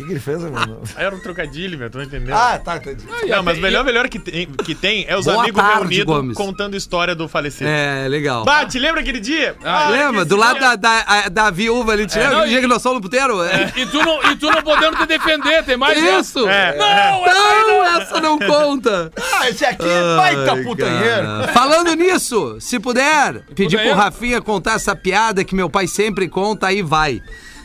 [0.00, 0.80] O que, que ele fez, mano?
[0.96, 2.32] Era um trocadilho, meu, tô entendendo.
[2.34, 3.04] Ah, tá, entendi.
[3.28, 6.04] não, mas o melhor velório que tem, que tem é os Boa amigos tarde, reunidos
[6.04, 6.36] Gomes.
[6.36, 7.68] contando história do falecido.
[7.68, 8.44] É, legal.
[8.44, 9.56] Bah, te lembra aquele dia?
[9.64, 10.24] Ah, Ah, Lembra?
[10.24, 12.82] Do lado dia- da, da, da viúva ali, tinha não, aquele e- dia que nós
[12.82, 13.42] fomos no puteiro?
[13.42, 13.72] É.
[13.76, 16.46] E tu, não, e tu não podendo te defender, tem mais Isso!
[16.48, 16.76] É.
[16.76, 19.10] Não, Não, essa não conta!
[19.40, 21.22] Ah, esse aqui é baita Ai, putanheiro.
[21.26, 21.48] cara.
[21.52, 23.96] Falando nisso, se puder, pedir pro Putanheiro?
[23.96, 27.20] Rafinha contar essa piada que meu pai sempre conta, aí vai.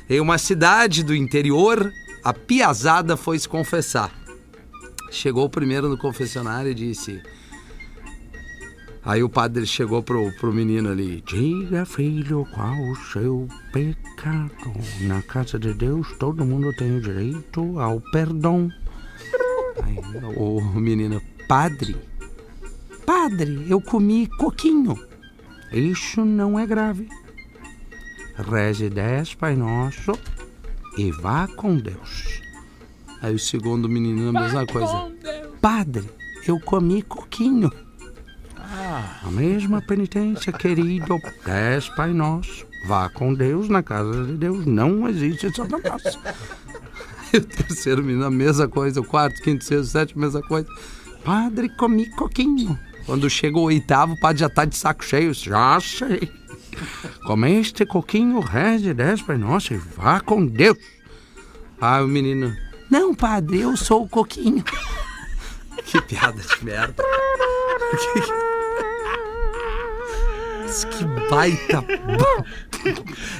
[0.10, 1.92] Em uma cidade do interior,
[2.26, 4.12] a piazada foi se confessar.
[5.12, 7.22] Chegou primeiro no confessionário e disse:
[9.04, 11.22] Aí o padre chegou pro, pro menino ali.
[11.22, 14.74] Diga, filho, qual o seu pecado?
[15.02, 18.72] Na casa de Deus todo mundo tem o direito ao perdão.
[19.84, 20.00] Aí
[20.36, 21.96] o menino, padre,
[23.06, 24.98] padre, eu comi coquinho.
[25.72, 27.08] Isso não é grave.
[28.36, 30.14] Reze dez, Pai Nosso,
[30.98, 32.42] e vá com Deus.
[33.22, 35.12] Aí o segundo menino, a mesma coisa.
[35.62, 36.10] Padre,
[36.48, 37.72] eu comi coquinho.
[38.58, 41.18] A mesma penitência, querido.
[41.46, 42.66] Dez, Pai Nosso.
[42.88, 44.66] Vá com Deus na casa de Deus.
[44.66, 46.20] Não existe Satanás.
[47.34, 49.02] O terceiro menino, a mesma coisa.
[49.02, 50.68] O quarto, quinto, sexto, sétimo, a mesma coisa.
[51.24, 52.80] Padre, comi coquinho.
[53.06, 55.34] Quando chega o oitavo, o padre já tá de saco cheio.
[55.34, 56.32] Já sei.
[57.26, 60.78] Comeste coquinho, reze dez, Pai Nosso e vá com Deus.
[61.80, 62.56] Aí o menino,
[62.90, 64.64] não, padre, eu sou o coquinho.
[65.86, 67.04] que piada de merda.
[70.84, 71.84] que baita.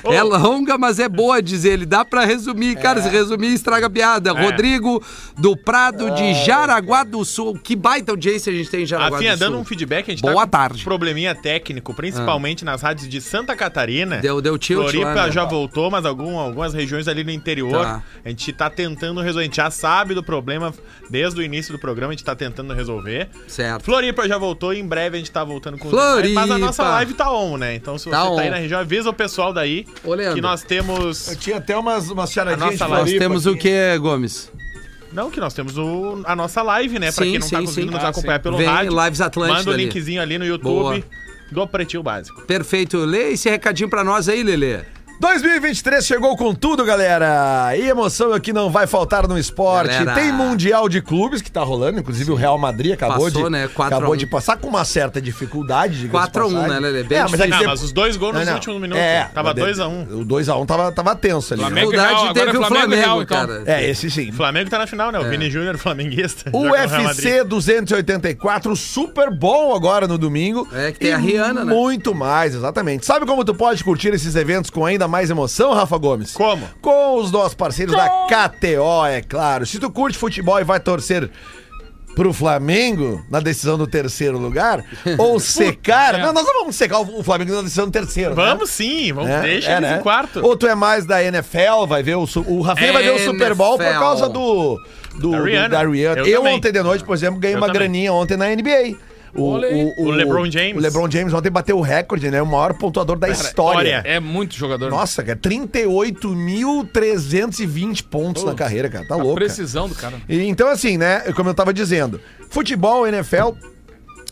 [0.04, 1.86] É longa, mas é boa, diz ele.
[1.86, 2.76] Dá pra resumir.
[2.78, 4.32] Cara, se resumir, estraga a piada.
[4.32, 5.04] Rodrigo
[5.38, 7.60] do Prado de Jaraguá do Sul.
[7.62, 9.48] Que baita audiência a gente tem em Jaraguá Rafinha, do Sul.
[9.48, 10.84] dando um feedback, a gente Boa tá tarde.
[10.84, 14.18] probleminha técnico, principalmente nas rádios de Santa Catarina.
[14.18, 15.32] Deu, deu tilt Floripa lá, né?
[15.32, 17.84] já voltou, mas algum, algumas regiões ali no interior.
[17.84, 18.04] Tá.
[18.24, 19.42] A gente tá tentando resolver.
[19.42, 20.74] A gente já sabe do problema
[21.10, 23.30] desde o início do programa, a gente tá tentando resolver.
[23.48, 23.84] Certo.
[23.84, 26.42] Floripa já voltou e em breve a gente tá voltando com Floripa.
[26.42, 27.76] Mas a nossa live tá on, né?
[27.76, 30.36] Então se você Tá tá, aí na região, avisa o pessoal daí Ô, Leandro.
[30.36, 31.30] que nós temos.
[31.30, 32.92] Eu tinha até umas, umas charadinhas nossa de.
[33.12, 33.56] Nós temos aqui.
[33.56, 34.52] o que, Gomes?
[35.14, 37.12] Não, que nós temos o, a nossa live, né?
[37.12, 37.96] Pra Sim, quem não tá sim, conseguindo sim.
[37.98, 39.04] nos Ah, acompanhar pelo Vem, rádio.
[39.06, 39.84] Lives Atlântida Manda o ali.
[39.86, 40.96] linkzinho ali no Boa.
[40.96, 41.06] YouTube
[41.52, 42.42] do Pretinho Básico.
[42.42, 42.98] Perfeito.
[42.98, 44.80] Lê esse recadinho pra nós aí, Lelê.
[45.20, 47.72] 2023 chegou com tudo, galera.
[47.78, 49.92] E emoção aqui não vai faltar no esporte.
[49.92, 50.14] Galera.
[50.14, 53.70] Tem Mundial de Clubes que tá rolando, inclusive o Real Madrid acabou Passou, de né?
[53.74, 54.18] 4 acabou a 1.
[54.20, 56.70] de passar com uma certa dificuldade, diga-se 4 a 1, passagem.
[56.70, 57.04] né, Lelê?
[57.04, 57.48] Bem é, mas é.
[57.48, 59.02] Não, você- mas os dois gols nos Não, últimos minutos.
[59.04, 60.08] É, tava mas 2x1.
[60.22, 61.62] O 2x1 tava, tava tenso ali.
[61.64, 63.38] Flamengo Dificuldade Real, teve é o Flamengo Flamengo, Real, então.
[63.48, 63.64] cara.
[63.66, 64.30] É, esse sim.
[64.30, 65.20] O Flamengo tá na final, né?
[65.20, 66.50] O Vini Júnior, flamenguista.
[66.52, 66.66] O.
[66.76, 70.68] UFC 284, Super Bowl agora no domingo.
[70.74, 71.74] É, que tem E a Rihanna, né?
[71.74, 73.06] Muito mais, exatamente.
[73.06, 76.34] Sabe como tu pode curtir esses eventos com ainda mais emoção, Rafa Gomes?
[76.34, 76.68] Como?
[76.82, 79.66] Com os nossos parceiros da KTO, é claro.
[79.66, 81.30] Se tu curte futebol e vai torcer
[82.16, 84.82] pro Flamengo na decisão do terceiro lugar,
[85.20, 86.18] ou secar.
[86.18, 88.30] Não, nós não vamos secar o Flamengo na decisão do terceiro.
[88.30, 88.36] né?
[88.36, 89.98] Vamos sim, vamos, É, deixa é, eles né?
[89.98, 90.40] em quarto.
[90.46, 92.26] Ou tu é mais da NFL, vai ver o.
[92.48, 94.80] O Rafinha vai ver o Super Bowl por causa do.
[95.20, 95.70] Do, Da do- Rihanna.
[95.70, 96.20] da Rihanna.
[96.22, 97.82] Eu Eu, ontem de noite, por exemplo, ganhei Eu uma também.
[97.82, 98.98] graninha ontem na NBA.
[99.36, 99.94] O, Olha aí.
[99.98, 100.78] O LeBron James.
[100.78, 102.42] O LeBron James ontem bateu o recorde, né?
[102.42, 103.98] O maior pontuador da história.
[104.00, 104.04] história.
[104.06, 104.90] É muito jogador.
[104.90, 109.06] Nossa, cara, 38.320 pontos na carreira, cara.
[109.08, 109.36] Tá louco.
[109.36, 109.46] cara.
[109.46, 110.16] precisão do cara.
[110.30, 111.20] E, então, assim, né?
[111.36, 113.52] Como eu tava dizendo, futebol, NFL.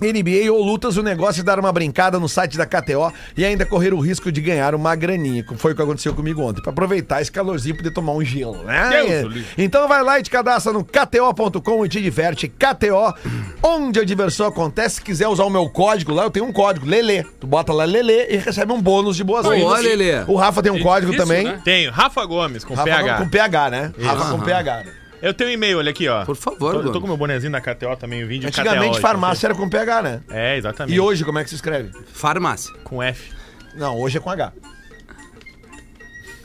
[0.02, 3.66] NBA ou lutas, o negócio é dar uma brincada no site da KTO e ainda
[3.66, 6.72] correr o risco de ganhar uma graninha, como foi o que aconteceu comigo ontem, pra
[6.72, 8.90] aproveitar esse calorzinho e poder tomar um gelo, né?
[9.06, 9.64] Deus É.
[9.64, 12.48] Então vai lá e te cadastra no kto.com e te diverte.
[12.48, 13.14] KTO,
[13.62, 14.96] onde a diversão acontece.
[14.96, 17.24] Se quiser usar o meu código lá, eu tenho um código, Lelê.
[17.40, 19.60] Tu bota lá Lelê e recebe um bônus de boas-vindas.
[19.62, 20.24] Boa, Lelê.
[20.28, 21.44] O Rafa tem um É código também.
[21.46, 21.62] né?
[21.64, 23.18] Tenho, Rafa Gomes, com Rafa PH.
[23.18, 23.94] com PH, né?
[24.02, 24.78] Rafa com PH.
[24.84, 24.86] né?
[25.24, 26.26] Eu tenho um e-mail, olha aqui, ó.
[26.26, 28.92] Por favor, Tô, eu tô com meu bonezinho da KTO também, o vídeo KTO Antigamente
[28.92, 30.22] hoje, farmácia era com PH, né?
[30.30, 30.94] É, exatamente.
[30.94, 31.92] E hoje, como é que se escreve?
[32.12, 32.74] Farmácia.
[32.84, 33.32] Com F.
[33.74, 34.52] Não, hoje é com H.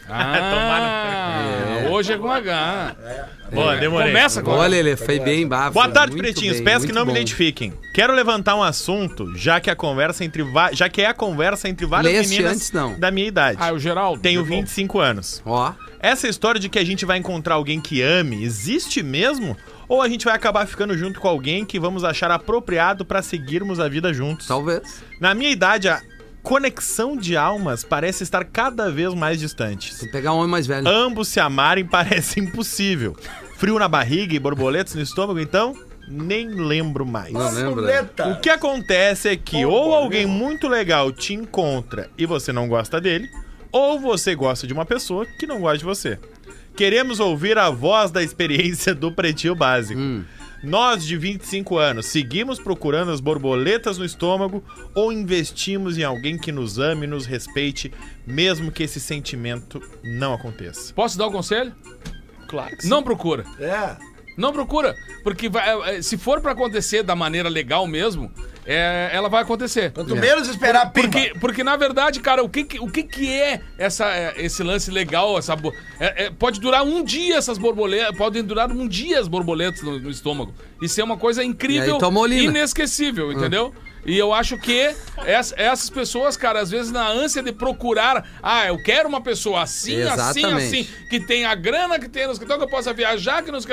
[0.90, 2.97] Ah, hoje é com H.
[3.53, 4.09] Boa, demorei.
[4.09, 5.73] Começa com Olha, ele foi bem bafo.
[5.75, 6.57] Boa tarde, muito pretinhos.
[6.57, 7.16] bem, Peço que não me bom.
[7.16, 7.73] identifiquem.
[7.94, 11.68] Quero levantar um assunto, já que a conversa entre va- já que é a conversa
[11.68, 12.99] entre várias Leste meninas antes, não.
[12.99, 13.59] da minha idade.
[13.61, 14.21] Ah, o Geraldo.
[14.21, 14.61] Tenho De novo.
[14.62, 15.42] 25 anos.
[15.44, 19.57] Ó, Essa história de que a gente vai encontrar alguém que ame, existe mesmo?
[19.88, 23.81] Ou a gente vai acabar ficando junto com alguém que vamos achar apropriado pra seguirmos
[23.81, 24.47] a vida juntos?
[24.47, 25.03] talvez.
[25.21, 26.01] Na minha idade, a
[26.42, 30.01] conexão de almas parece estar cada vez mais distantes.
[30.01, 30.88] Vou pegar um homem mais velho.
[30.88, 33.16] Ambos se amarem parece impossível.
[33.57, 35.74] Frio na barriga e borboletas no estômago, então?
[36.09, 37.33] Nem lembro mais.
[37.33, 38.29] Não lembra?
[38.33, 43.01] O que acontece é que ou alguém muito legal te encontra e você não gosta
[43.01, 43.29] dele,
[43.70, 46.18] ou você gosta de uma pessoa que não gosta de você.
[46.74, 50.01] Queremos ouvir a voz da experiência do Pretinho Básico.
[50.62, 54.62] Nós, de 25 anos, seguimos procurando as borboletas no estômago
[54.94, 57.92] ou investimos em alguém que nos ame e nos respeite,
[58.27, 60.92] mesmo que esse sentimento não aconteça?
[60.94, 61.73] Posso dar o conselho?
[62.49, 63.44] Claro que Não procura.
[63.61, 63.97] É.
[64.37, 64.94] Não procura.
[65.23, 68.33] Porque vai- é, se for pra acontecer da maneira legal mesmo,
[68.70, 69.90] é, ela vai acontecer.
[69.92, 71.09] Quanto menos esperar, pimba.
[71.09, 74.62] Porque, porque, na verdade, cara, o que, que- o que, que é, essa, é, esse
[74.62, 75.38] lance legal?
[75.38, 75.54] Essa,
[75.98, 79.98] é- é, pode durar um dia essas borboletas, podem durar um dia as borboletas no,
[79.98, 80.52] no estômago.
[80.83, 82.42] Isso é uma coisa E incrível olina.
[82.59, 83.74] inesquecível, entendeu?
[84.07, 84.94] E eu acho que
[85.26, 89.62] ess- essas pessoas, cara, às vezes na ânsia de procurar, ah, eu quero uma pessoa
[89.62, 90.64] assim, assim, Exatamente.
[90.78, 93.66] assim, que tem a grana, que tem nos que que eu possa viajar, que nos
[93.66, 93.72] que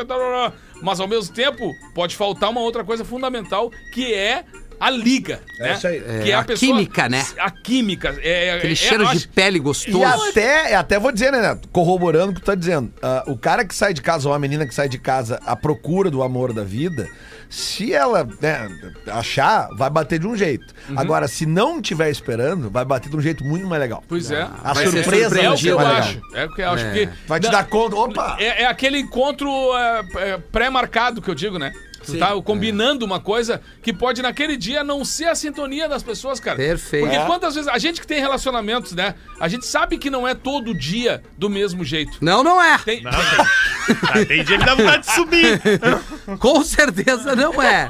[0.82, 4.44] mas ao mesmo tempo pode faltar uma outra coisa fundamental, que é
[4.80, 5.74] a liga, né?
[5.74, 6.02] isso aí.
[6.24, 7.26] Que É, a química, né?
[7.40, 8.16] A química.
[8.22, 10.30] É, Aquele é- cheiro de acho- pele E gostoso.
[10.30, 11.68] até, até vou dizer, né, Neto?
[11.70, 12.92] Corroborando o que tu tá dizendo.
[13.02, 15.56] ah, o cara que sai de casa, ou a menina que sai de casa à
[15.56, 17.08] procura do amor da vida,
[17.50, 18.68] se ela né,
[19.08, 20.74] achar, vai bater de um jeito.
[20.90, 21.00] Uhum.
[21.00, 24.04] Agora, se não estiver esperando, vai bater de um jeito muito mais legal.
[24.08, 24.42] Pois é.
[24.64, 26.22] A Vai surpresa É vai o que eu acho.
[26.34, 26.92] É o que eu acho É.
[26.92, 27.10] que.
[27.28, 27.96] Vai te Não, dar conta.
[27.96, 28.36] Opa!
[28.40, 31.72] É, é aquele encontro é, é, pré-marcado que eu digo, né?
[32.06, 36.40] Tu tá combinando uma coisa que pode naquele dia não ser a sintonia das pessoas,
[36.40, 36.56] cara.
[36.58, 37.04] Perfeito.
[37.06, 37.26] Porque É.
[37.26, 37.68] quantas vezes.
[37.70, 39.16] A gente que tem relacionamentos, né?
[39.40, 42.18] A gente sabe que não é todo dia do mesmo jeito.
[42.22, 42.78] Não, não é.
[42.80, 45.62] Tem, Não, tem, Ah, tem dia que dá vontade de subir.
[46.40, 47.90] Com certeza não é.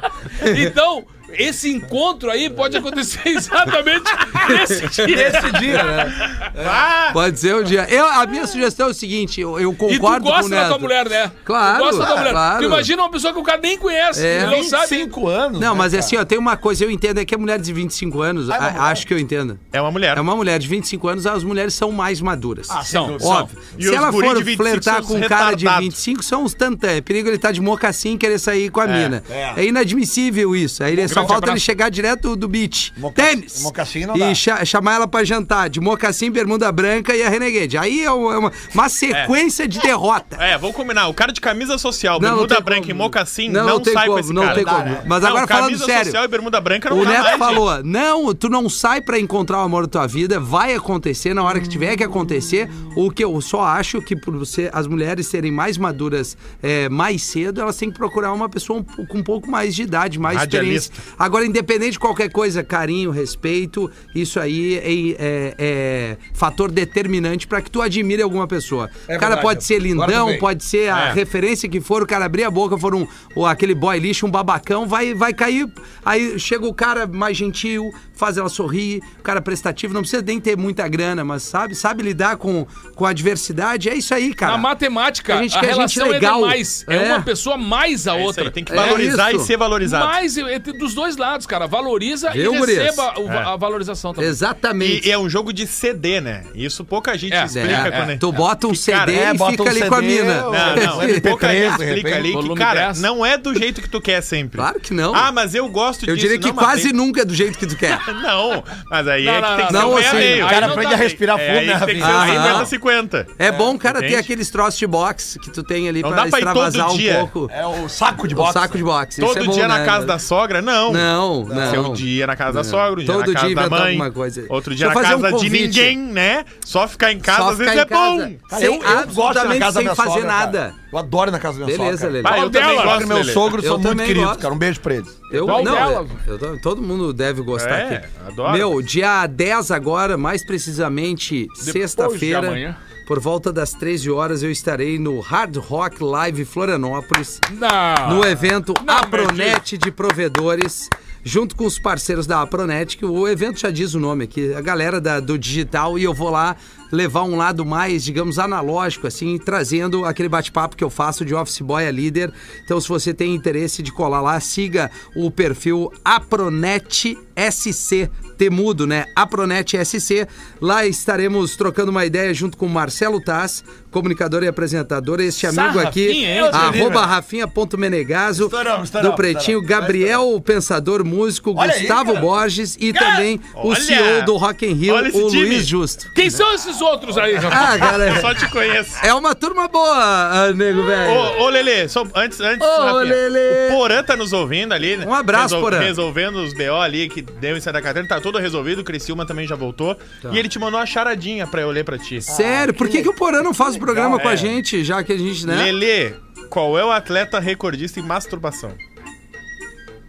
[0.58, 1.06] Então,
[1.38, 4.04] esse encontro aí pode acontecer exatamente
[4.50, 5.28] nesse dia.
[5.28, 6.14] Esse dia, né?
[6.58, 7.86] Ah, Pode ser um dia.
[7.90, 10.50] Eu, a minha sugestão é o seguinte: eu, eu E tu concordo com o gosta
[10.50, 10.70] da Neto.
[10.70, 11.32] tua mulher, né?
[11.44, 12.32] Claro, Tu gosta da tua mulher.
[12.32, 12.60] claro.
[12.60, 14.44] Tu imagina uma pessoa que o cara nem conhece, É.
[14.44, 14.88] ele não sabe.
[14.88, 15.60] 25 anos.
[15.60, 16.04] Não, né, mas cara?
[16.04, 18.56] assim, ó, tem uma coisa, eu entendo, é que a mulher de 25 anos, Ah,
[18.56, 19.60] é a- acho que eu entendo.
[19.74, 20.18] é uma mulher.
[20.18, 22.70] É uma mulher de 25 anos, as mulheres são mais maduras.
[22.70, 23.30] Ah, São, são.
[23.30, 23.60] Óbvio.
[23.78, 25.86] E Se ela for de 25 flertar são com um cara de retardados.
[25.90, 26.88] 25, são uns tantã.
[26.92, 29.24] É perigo ele estar de mocassim e querer sair com a mina.
[29.30, 30.84] É, inadmissível isso.
[30.84, 32.94] Aí ele- só falta ele chegar direto do beach.
[32.98, 33.62] Moca- Tênis.
[33.62, 34.34] mocassim não E dá.
[34.36, 37.78] cha- chamar ela pra jantar de mocassim, bermuda branca e a Renegade.
[37.78, 40.38] Aí é uma, é uma- uma sequência de derrota.
[40.40, 41.08] É, vamos combinar.
[41.08, 42.92] O cara de camisa social, Não, não bermuda tem branca como.
[42.92, 44.56] e mocassim, Não, não, não sai com como, esse não cara.
[44.56, 44.84] tem como.
[44.84, 45.02] Dá?
[45.06, 46.06] Mas Não, agora falando camisa sério.
[46.06, 47.86] social e bermuda branca não O Neto mais, falou: gente.
[47.86, 51.60] não, tu não sai pra encontrar o amor da tua vida, vai acontecer na hora
[51.60, 52.70] que tiver que acontecer.
[52.96, 57.24] O que eu só acho que por você, as mulheres serem mais maduras é, mais
[57.24, 60.42] cedo, elas têm que procurar uma pessoa um com um pouco mais de idade, mais
[60.42, 60.92] experiência.
[61.18, 64.80] Agora, independente de qualquer coisa, carinho, respeito, isso aí é,
[65.20, 68.90] é- é fator determinante pra que tu admire alguma pessoa.
[69.08, 69.42] É o cara verdade.
[69.42, 71.14] pode ser lindão, pode ser a É.
[71.14, 74.32] referência que for, o cara abrir a boca, for um, ou aquele boy lixo, um
[74.32, 75.68] babacão, vai, vai cair.
[76.04, 80.40] Aí chega o cara mais gentil, faz ela sorrir, o cara prestativo, não precisa nem
[80.40, 82.66] ter muita grana, mas sabe, sabe lidar com,
[82.96, 83.90] com a adversidade.
[83.90, 84.54] É isso aí, cara.
[84.54, 86.36] Na matemática, A a, gente quer gente relação legal.
[86.38, 86.86] é demais.
[86.88, 86.96] É.
[86.96, 87.14] É.
[87.14, 88.44] uma pessoa mais a É outra.
[88.46, 90.06] aí, tem que É valorizar e ser valorizado.
[90.06, 91.68] Mais é, dos dois lados, cara.
[91.68, 92.84] Valoriza Viu, e gurias?
[92.84, 93.38] receba o- É.
[93.38, 94.30] a valorização também.
[94.30, 95.08] Exatamente.
[95.08, 96.44] E é um jogo de CD, né?
[96.56, 98.18] Isso pouca gente É, explica É, quando é.
[98.18, 100.02] Tu bota um Que, CD cara, é, e bota fica um ali CD, com a
[100.02, 100.46] mina.
[100.46, 102.14] ou- Não, não, MP3, pouca gente de explica repente.
[102.14, 103.02] ali que, Volume cara, 10.
[103.02, 104.58] não é do jeito que tu quer sempre.
[104.58, 105.14] Claro que não.
[105.14, 106.28] Ah, mas eu gosto Eu disso.
[106.28, 108.00] diria que Não, mas quase tem- nunca é do jeito que tu quer.
[108.22, 109.80] Não, mas aí Não, é que não, tem que não.
[109.82, 110.44] ser um Não, assim, meio.
[110.44, 112.08] O Aí cara não aprende dá a respirar É, fundo, aí né, tem que ser
[112.08, 112.40] Rafinha?
[112.40, 112.66] Aham.
[112.66, 113.28] 50 50.
[113.38, 114.20] É bom, cara, ter Entende?
[114.22, 116.92] aqueles troços de boxe que tu tem ali Não pra dá pra ir todo extravasar
[116.94, 117.14] um dia.
[117.16, 117.50] pouco.
[117.52, 118.54] É o saco de O boxe.
[118.54, 119.22] saco de boxe.
[119.22, 119.86] Todo é bom, dia na né?
[119.86, 120.62] casa da sogra?
[120.62, 120.85] Não.
[120.94, 121.72] Não, não.
[121.72, 123.88] Seu dia na casa da sogra, um dia Todo na casa dia da mãe.
[123.90, 124.46] alguma coisa.
[124.50, 126.46] Outro dia eu na fazer um casa de ninguém, né?
[126.66, 128.26] Só ficar em casa Só às vezes é casa.
[128.28, 128.36] bom.
[128.50, 130.46] Cara, Sem- eu, eu gosto da absolutamente casa da sem minha fazer sogra, cara.
[130.46, 130.74] nada.
[130.92, 132.12] Eu adoro ir na casa da minha Beleza, sogra.
[132.14, 132.24] Lelê.
[132.24, 134.54] Pai, eu também gosto, Cara, meus sogros são muito queridos, cara.
[134.54, 135.22] Um beijo pra eles.
[135.32, 138.08] Eu, não, tô- todo mundo deve gostar É, aqui.
[138.28, 138.54] adoro.
[138.54, 142.78] Meu, dia 10 agora, mais precisamente de sexta-feira, amanhã.
[143.06, 148.16] Por volta das 13 horas, eu estarei no Hard Rock Live Florianópolis, Não.
[148.16, 150.90] no evento não Apronet de Provedores,
[151.24, 154.62] junto com os parceiros da Apronet, que o evento já diz o nome aqui, a
[154.62, 156.56] galera da- do digital, e eu vou lá
[156.92, 161.62] levar um lado mais, digamos, analógico, assim, trazendo aquele bate-papo que eu faço de Office
[161.62, 162.32] Boy a líder.
[162.64, 168.10] Então, se você tem interesse de colar lá, siga o perfil Apronet SC.
[168.38, 169.06] Temudo, né?
[169.16, 170.28] Apronet SC.
[170.60, 175.22] Lá estaremos trocando uma ideia junto com o Marcelo Taz, comunicador e apresentador.
[175.22, 176.50] Este amigo aqui, Sarrafinha, hein?
[176.52, 179.68] arroba Rafinha.menegaso, do Pretinho, estouramos.
[179.68, 182.26] Gabriel, pensador músico, Olha aí, Gustavo cara.
[182.26, 183.76] Borges e também o!
[183.76, 185.46] CEO do Rock in Rio, o time.
[185.46, 186.12] Luiz Justo.
[186.14, 187.54] Quem são esses outros aí, rapaz?
[187.72, 188.96] Ah, Eu galera, só te conheço.
[189.04, 191.12] é uma turma boa, ah, nego velho.
[191.12, 193.68] Ô, ô Lelê, só antes, antes Ô, Rafinha, Lelê.
[193.70, 194.98] o Porã tá nos ouvindo ali.
[194.98, 195.06] né?
[195.06, 195.80] Um abraço, Porã.
[195.80, 199.48] Resolvendo os BO ali que deu em Santa Catarina, tá tudo resolvido, o Criciúma também
[199.48, 199.96] já voltou.
[200.22, 200.30] Tá.
[200.32, 202.22] E ele te mandou uma charadinha pra eu ler pra ti.
[202.22, 204.38] Sério, por que, que o Porã não faz o programa com a é.
[204.38, 205.56] gente, já que a gente, né?
[205.56, 206.14] Lelê,
[206.50, 208.74] qual é o atleta recordista em masturbação?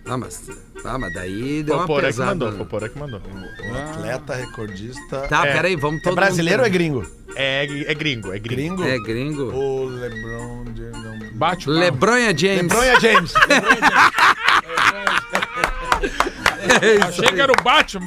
[0.09, 0.49] Ah, mas,
[0.85, 2.31] ah, mas daí deu o uma Porã que pesada.
[2.31, 3.21] mandou, o que mandou.
[3.21, 5.19] Um atleta recordista.
[5.29, 5.53] Tá, É.
[5.53, 6.75] peraí, vamos É todo brasileiro ou é mundo...
[6.75, 7.07] gringo?
[7.35, 8.83] É, é gringo, é gringo.
[8.85, 9.43] É gringo.
[9.53, 10.65] O LeBron.
[10.65, 11.33] Não.
[11.35, 11.79] Bate o carro.
[11.85, 12.73] Lebronha James.
[12.73, 13.35] LeBron James.
[16.83, 18.05] É Achei que era o Batman.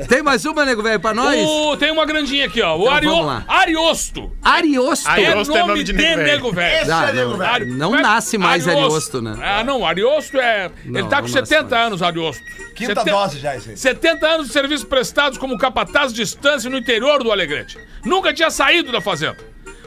[0.00, 0.04] É.
[0.06, 1.38] Tem mais uma, nego velho, pra nós?
[1.46, 2.76] O- tem uma grandinha aqui, ó.
[2.76, 2.92] O Então,
[3.28, 3.44] Ario-.
[3.48, 4.32] Ariosto.
[4.42, 5.08] Ariosto.
[5.08, 6.26] É Ariosto nome, é nome de, de nego velho.
[6.32, 6.94] nego velho.
[6.94, 9.36] Ah, é nego não, Ari- não é- nasce mais Ariosto, né?
[9.42, 10.70] Ah, não, Ariosto é.
[10.84, 11.86] Não, ele tá com não nasce 70 mais.
[11.86, 12.42] anos, Ariosto.
[12.74, 13.76] Quinta Seten- dose já, isso aí.
[13.76, 17.78] 70 anos de serviços prestados como capataz de distância no interior do Alegrete.
[18.04, 19.36] Nunca tinha saído da fazenda.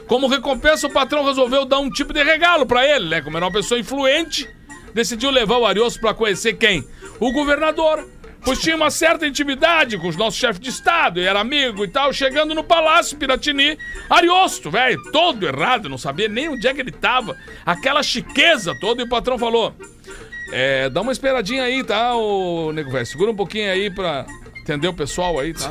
[0.06, 3.20] Como recompensa, o patrão resolveu dar um tipo de regalo pra ele, né?
[3.22, 4.48] Como era uma pessoa influente,
[4.92, 6.86] decidiu levar o Ariosto pra conhecer quem?
[7.20, 8.08] O governador.
[8.44, 11.88] Pois tinha uma certa intimidade com os nossos chefes de estado, e era amigo e
[11.88, 12.12] tal.
[12.12, 13.78] Chegando no palácio Piratini,
[14.10, 17.38] Ariosto, velho, todo errado, não sabia nem onde é que ele tava.
[17.64, 19.74] Aquela chiqueza toda, e o patrão falou:
[20.52, 23.06] É, dá uma esperadinha aí, tá, ô nego velho?
[23.06, 24.26] Segura um pouquinho aí pra
[24.62, 25.70] atender o pessoal aí, tá?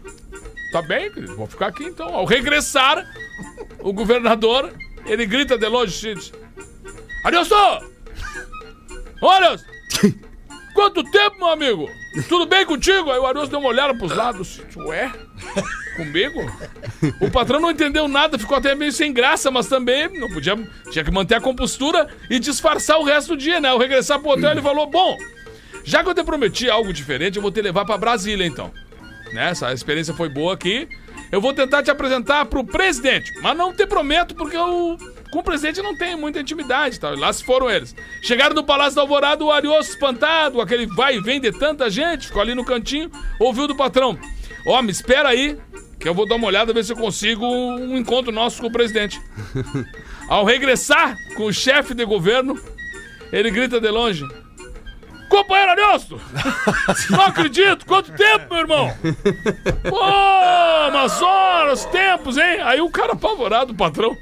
[0.72, 2.08] tá bem, querido, vou ficar aqui então.
[2.14, 3.06] Ao regressar,
[3.80, 4.72] o governador,
[5.04, 6.32] ele grita de longe, diz,
[7.22, 7.54] Ariosto!
[10.76, 11.90] Quanto tempo, meu amigo?
[12.28, 13.10] Tudo bem contigo?
[13.10, 14.60] Aí o Ariosto deu uma olhada pros lados.
[14.76, 15.10] Ué?
[15.96, 16.38] Comigo?
[17.18, 20.54] O patrão não entendeu nada, ficou até meio sem graça, mas também não podia.
[20.90, 23.70] Tinha que manter a compostura e disfarçar o resto do dia, né?
[23.70, 25.16] Ao regressar pro hotel, ele falou: Bom,
[25.82, 28.70] já que eu te prometi algo diferente, eu vou te levar pra Brasília então.
[29.32, 29.48] Né?
[29.48, 30.86] Essa experiência foi boa aqui.
[31.32, 34.98] Eu vou tentar te apresentar pro presidente, mas não te prometo porque eu
[35.36, 37.14] com o presidente não tenho muita intimidade, tal.
[37.14, 37.94] E lá se foram eles.
[38.22, 42.28] Chegaram no Palácio da Alvorada, o Ariosto espantado, aquele vai e vem de tanta gente,
[42.28, 44.18] ficou ali no cantinho, ouviu do patrão:
[44.66, 45.58] Ó, me espera aí,
[46.00, 48.72] que eu vou dar uma olhada ver se eu consigo um encontro nosso com o
[48.72, 49.20] presidente.
[50.26, 52.58] Ao regressar com o chefe de governo,
[53.30, 54.24] ele grita de longe:
[55.28, 56.18] Companheiro Ariosto!
[57.10, 57.84] Não acredito!
[57.84, 58.90] Quanto tempo, meu irmão?
[59.86, 60.00] Pô,
[60.88, 62.62] umas horas, tempos, hein?
[62.62, 64.16] Aí o cara apavorado, o patrão.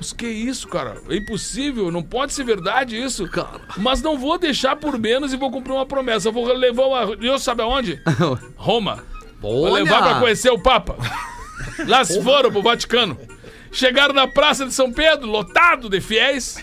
[0.00, 0.96] Mas que isso, cara?
[1.10, 3.28] É impossível, não pode ser verdade isso.
[3.76, 6.30] Mas não vou deixar por menos e vou cumprir uma promessa.
[6.30, 8.00] Vou levar o Ariosto, sabe aonde?
[8.56, 9.04] Roma.
[9.38, 9.84] Vou Olha!
[9.84, 10.96] levar pra conhecer o Papa.
[11.86, 13.18] Lá se foram pro Vaticano.
[13.70, 16.56] Chegaram na Praça de São Pedro, lotado de fiéis.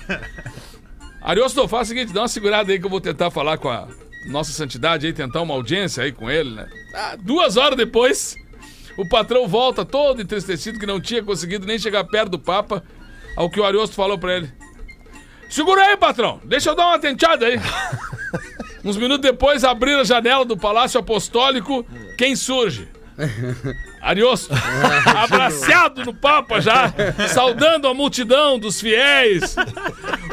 [1.22, 3.88] Ariosto, faz o seguinte, dá uma segurada aí que eu vou tentar falar com a
[4.30, 6.68] nossa santidade aí, tentar uma audiência aí com ele, né?
[6.96, 8.36] Ah, duas horas depois,
[8.98, 12.84] o patrão volta todo entristecido que não tinha conseguido nem chegar perto do Papa,
[13.38, 14.52] ao que o Ariosto falou pra ele.
[15.50, 17.58] Segura aí, patrão, deixa eu dar uma tenteada aí.
[18.84, 21.86] Uns minutos depois, abriram a janela do Palácio Apostólico,
[22.18, 22.88] quem surge?
[24.02, 24.54] Ariosto,
[25.18, 26.94] abraçado no Papa já,
[27.34, 29.56] saudando a multidão dos fiéis.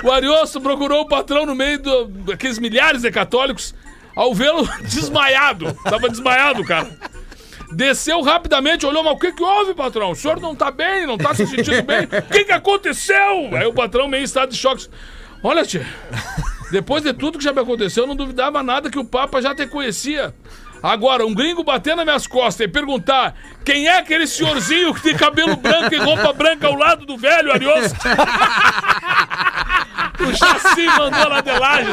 [0.03, 3.75] O Ariosto procurou o patrão no meio do- daqueles milhares de católicos,
[4.15, 5.73] ao vê-lo desmaiado.
[5.85, 6.89] Tava desmaiado, cara.
[7.75, 10.13] Desceu rapidamente, olhou, mas o que que houve, patrão?
[10.13, 12.05] O senhor não tá bem, não tá se sentindo bem?
[12.05, 13.51] O que que aconteceu?
[13.53, 14.89] Aí o patrão meio em estado de choque.
[15.43, 15.85] Olha, tia,
[16.71, 19.55] depois de tudo que já me aconteceu, eu não duvidava nada que o Papa já
[19.55, 20.35] te conhecia.
[20.83, 23.35] Agora, um gringo bater nas minhas costas e perguntar
[23.65, 27.51] quem é aquele senhorzinho que tem cabelo branco e roupa branca ao lado do velho
[27.51, 27.97] Ariosto?
[30.23, 31.91] o Chassi mandou lá de laje.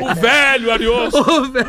[0.00, 1.18] o velho Ariosto.
[1.18, 1.66] Ô, velho.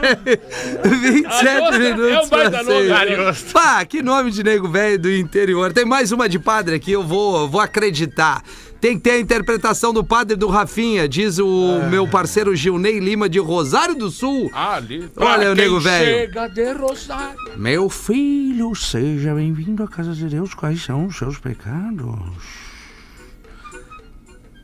[0.83, 2.25] 27 Ariosto é minutos.
[2.25, 2.91] um baita nome.
[2.91, 3.53] Ariosto.
[3.53, 5.73] Pá, que nome de nego velho do interior.
[5.73, 8.43] Tem mais uma de padre aqui, eu vou, vou acreditar.
[8.79, 13.27] Tem que ter a interpretação do padre do Rafinha, diz o meu parceiro Gilney Lima
[13.27, 14.51] de Rosário do Sul.
[14.53, 15.09] Ah, ali.
[15.17, 16.05] Olha Pra o nego velho.
[16.05, 17.37] Chega de Rosário.
[17.55, 20.53] Meu filho, seja bem-vindo à casa de Deus.
[20.53, 22.13] Quais são os seus pecados?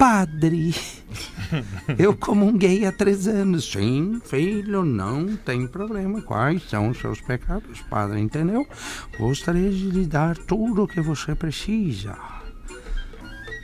[0.04, 0.76] Padre,
[1.98, 3.72] eu comunguei há três anos.
[3.72, 6.22] Sim, filho, não tem problema.
[6.22, 8.20] Quais são os seus pecados, padre?
[8.20, 8.68] Entendeu?
[9.18, 12.18] Gostaria de lhe dar tudo o que você precisa.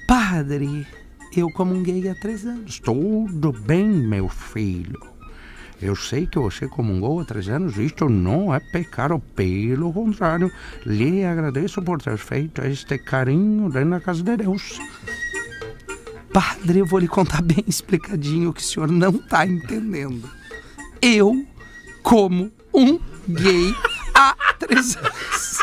[0.07, 0.87] Padre,
[1.35, 2.79] eu comunguei há três anos.
[2.79, 5.01] Tudo bem, meu filho.
[5.81, 10.49] Eu sei que você comungou há três anos, isto não é pecado, pelo contrário,
[10.85, 14.79] lhe agradeço por ter feito este carinho dentro da casa de Deus.
[16.39, 20.29] Padre, eu vou lhe contar bem explicadinho o que o senhor não está entendendo.
[21.01, 21.45] Eu
[22.01, 22.97] como um
[23.27, 23.75] gay
[24.15, 25.57] há três anos.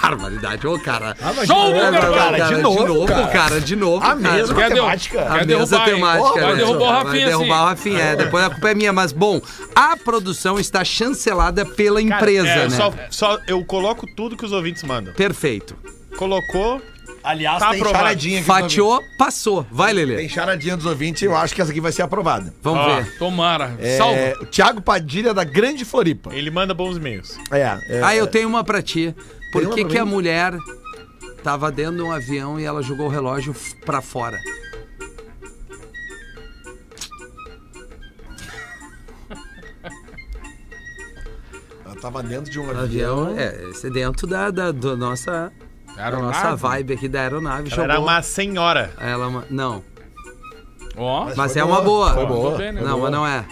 [0.00, 1.16] Barbaridade, ô cara.
[1.46, 2.14] Show do É, Intervalo.
[2.14, 3.26] cara, de novo, cara.
[3.28, 3.60] cara.
[3.60, 4.32] de novo, A cara.
[4.32, 5.20] mesma Quer derru- temática.
[5.20, 6.40] A Quer mesma derrubar, temática.
[6.40, 6.56] Vai né?
[6.56, 7.62] derrubar o Vai Rafinha, derrubar sim.
[7.62, 8.92] o Rafinha, é, depois a culpa é minha.
[8.92, 9.40] Mas, bom,
[9.74, 12.76] a produção está chancelada pela empresa, É, né?
[12.76, 15.12] só, só eu coloco tudo que os ouvintes mandam.
[15.14, 15.76] Perfeito.
[16.16, 16.80] Colocou,
[17.24, 18.04] Aliás, Tá tem aprovado.
[18.04, 18.46] charadinha aqui.
[18.46, 19.64] Fatiou, passou.
[19.70, 19.92] Vai.
[19.92, 20.16] Lelê.
[20.16, 22.52] Tem charadinha dos ouvintes e eu acho que essa aqui vai ser aprovada.
[22.62, 23.16] Vamos Ó, ver.
[23.18, 23.76] tomara.
[23.78, 24.42] É, Salva.
[24.42, 26.34] o Thiago Padilha da Grande Floripa.
[26.34, 27.38] ele manda bons e-mails.
[27.50, 29.14] É, é, Ah, eu tenho uma pra ti.
[29.52, 30.52] Por que, que a mulher
[31.44, 33.54] tava dentro de um avião e ela jogou o relógio
[33.84, 34.38] pra fora?
[41.84, 43.38] Ela tava dentro de um Avião, avião.
[43.38, 45.52] é, esse é dentro da, da, do nossa, da
[45.96, 46.26] Aeronave?
[46.44, 47.72] nossa vibe aqui da aeronave.
[47.72, 48.92] Ela era uma senhora.
[48.98, 49.82] Ela é uma- Não,
[50.96, 51.30] Ó.
[51.36, 52.12] mas foi é uma boa.
[52.14, 52.56] Foi boa.
[52.58, 52.80] Bem, né?
[52.80, 53.10] foi Não, boa.
[53.10, 53.44] mas não é.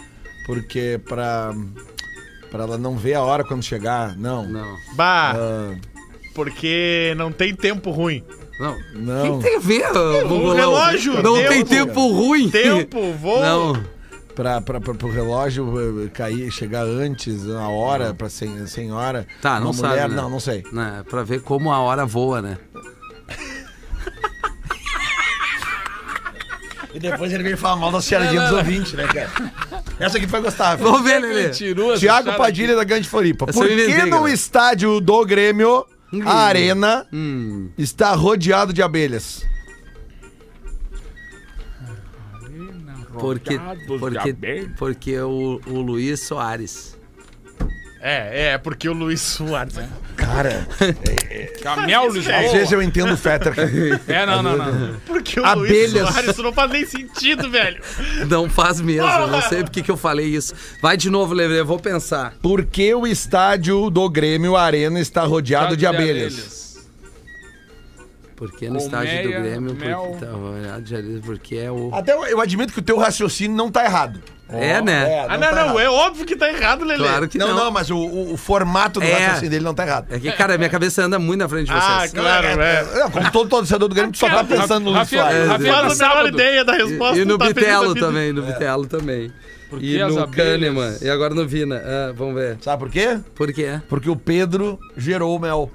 [0.47, 1.55] Porque pra,
[2.51, 4.17] pra ela não ver a hora quando chegar.
[4.17, 4.45] Não.
[4.47, 4.77] Não.
[4.95, 5.75] Bah, Ah,
[6.35, 8.25] porque não tem tempo ruim.
[8.59, 8.77] Não.
[8.95, 9.39] não.
[9.39, 9.93] O que tem a ver,
[10.29, 10.55] Mongolão?
[10.57, 11.49] relógio, Não tempo.
[11.49, 12.51] tem tempo ruim.
[12.51, 13.41] Tempo, voo.
[13.41, 14.00] Não.
[14.41, 19.27] Pra, pra, pra, pro relógio eh, cair, chegar antes, a hora, pra sem, sem hora.
[19.43, 20.17] Tá, não Uma sabe, mulher, né?
[20.17, 20.65] Não, não sei.
[20.73, 22.57] Né, pra ver como a hora voa, né?
[26.95, 29.31] E depois ele veio falar mal da charadinha dos ouvintes, né, cara?
[29.99, 30.75] Essa aqui foi gostar.
[30.77, 31.51] Vamos ver, Lelê.
[31.51, 32.39] Tiago cara.
[32.39, 33.45] Padilha da Grande Floripa.
[33.47, 34.33] Essa Por inventei, que no galera.
[34.35, 35.85] estádio do Grêmio,
[36.25, 37.69] a arena Hum.
[37.77, 39.45] está rodeado de abelhas?
[43.21, 46.99] Porque, de porque, porque o, o Luiz Soares.
[48.03, 49.75] É, é, porque o Luiz Soares.
[49.75, 49.89] né?
[50.17, 50.67] Cara,
[51.63, 52.37] Camel Às Lisboa.
[52.37, 53.53] às vezes eu entendo o Fetter.
[54.09, 55.01] É, não, não, não.
[55.07, 55.93] Porque o Abelhas.
[55.93, 57.83] Luiz Soares isso não faz nem sentido, velho.
[58.29, 60.55] Não faz mesmo, eu não sei porque que eu falei isso.
[60.81, 62.35] Vai de novo, Lelê, eu vou pensar.
[62.41, 66.70] Por que o estádio do Grêmio, arena, está rodeado de abelhas?
[68.41, 70.17] Porque no estádio do Colmeia, Grêmio, mel.
[70.19, 70.33] porque, tá,
[71.27, 71.95] porque é o.
[71.95, 74.19] Até eu, eu admito que o teu raciocínio não tá errado.
[74.49, 75.27] É, né?
[75.29, 77.05] Ah, não, não, é óbvio que tá errado, Lelê.
[77.05, 77.57] Claro que Não, não.
[77.67, 79.13] não, mas o, o- o formato do É.
[79.13, 80.07] raciocínio dele não tá errado.
[80.11, 82.13] É que, cara, minha cabeça anda muito na frente de Ah, vocês.
[82.15, 82.81] claro, é.
[82.81, 85.49] É, como todo torcedor do Grêmio, tu só tá pensando no Luiz Rafinha- Soares.
[85.49, 86.29] Rafinha- Faz a menor sábado.
[86.29, 87.19] ideia da resposta.
[87.19, 89.31] E no tá Bitelo também, no Bitelo também.
[89.69, 90.31] Por E no abelhas?
[90.35, 90.97] Kahneman.
[91.01, 91.77] E agora no Vina.
[91.85, 92.57] Ah, vamos ver.
[92.61, 93.21] Sabe por quê?
[93.37, 93.81] Por quê?
[93.89, 95.71] Porque o Pedro gerou o mel.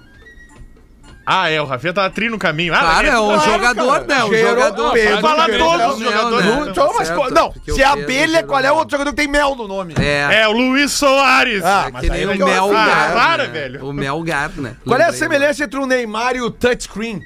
[1.28, 2.72] Ah, é, o Rafinha tava tri no caminho.
[2.74, 4.04] Ah, Cara, Lelê, é um Claro, jogador, cara.
[4.06, 4.24] né?
[4.26, 4.92] Um Gerou jogador.
[4.94, 6.46] Pedro, falar gerou todos mel, os jogadores.
[6.46, 6.52] né?
[6.52, 8.66] Não, então, mas Certo, qual- não, porque o se é Pedro abelha, qual é o
[8.66, 8.76] mel.
[8.76, 9.96] outro jogador que tem mel no nome?
[10.00, 10.42] É.
[10.42, 11.64] É o Luiz Soares.
[11.66, 13.10] Ah, É mas que aí nem o que Melgar.
[13.10, 13.50] Ah, para, né?
[13.50, 13.86] velho.
[13.86, 14.76] O Melgar, né?
[14.86, 17.20] Qual é a Lembrei, semelhança entre o Neymar e o touchscreen?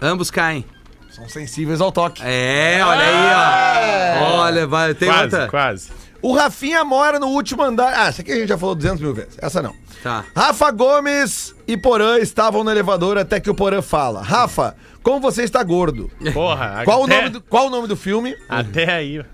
[0.00, 0.64] Ambos caem.
[1.10, 2.22] São sensíveis ao toque.
[2.24, 4.40] É, olha aí, ó.
[4.42, 5.48] Olha, vai, tem Quase, outra?
[5.48, 5.90] quase.
[6.22, 7.92] O Rafinha mora no último andar.
[7.96, 9.36] Ah, essa aqui a gente já falou 200 mil vezes.
[9.38, 9.74] Essa não.
[10.02, 10.24] Tá.
[10.36, 15.42] Rafa Gomes e Porã estavam no elevador até que o Porã fala: Rafa, como você
[15.44, 16.10] está gordo?
[16.32, 16.82] Porra.
[16.84, 18.36] Qual, o até- nome do, qual o nome do filme?
[18.48, 19.20] Até aí.
[19.20, 19.24] ó.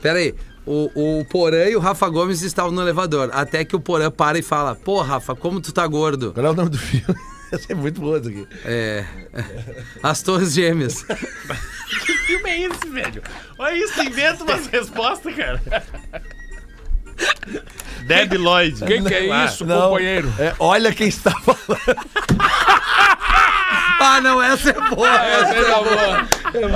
[0.00, 0.34] Pera aí.
[0.66, 3.30] O, o Porã e o Rafa Gomes estavam no elevador.
[3.32, 6.32] Até que o Porã para e fala: Pô, Rafa, como tu tá gordo?
[6.32, 7.04] Qual é o nome do filme?
[7.52, 8.46] Essa é muito boa essa aqui.
[8.64, 9.04] É.
[10.02, 11.04] As Torres Gêmeas.
[11.88, 13.22] Que filme é esse, velho?
[13.58, 15.58] Olha isso, inventa umas respostas, cara.
[18.06, 18.84] Deb Lloyd.
[18.84, 20.30] Quem que é Ah, isso, Não, companheiro?
[20.38, 21.80] é, olha quem está falando.
[24.00, 25.08] Ah, não, essa é boa.
[25.08, 26.28] Essa é da boa.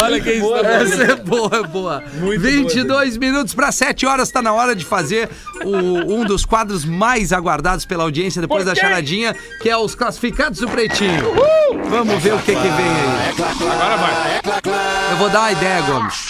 [0.02, 2.02] Olha quem está Essa é boa, é boa.
[2.20, 5.28] 22 minutos para 7 horas, tá na hora de fazer
[5.64, 10.58] o- um dos quadros mais aguardados pela audiência depois da charadinha, que é os classificados
[10.60, 11.32] do Pretinho.
[11.88, 13.34] Vamos ver o que que vem aí.
[13.70, 14.81] Agora vai.
[15.12, 16.28] Eu vou dar uma ideia, Gomes.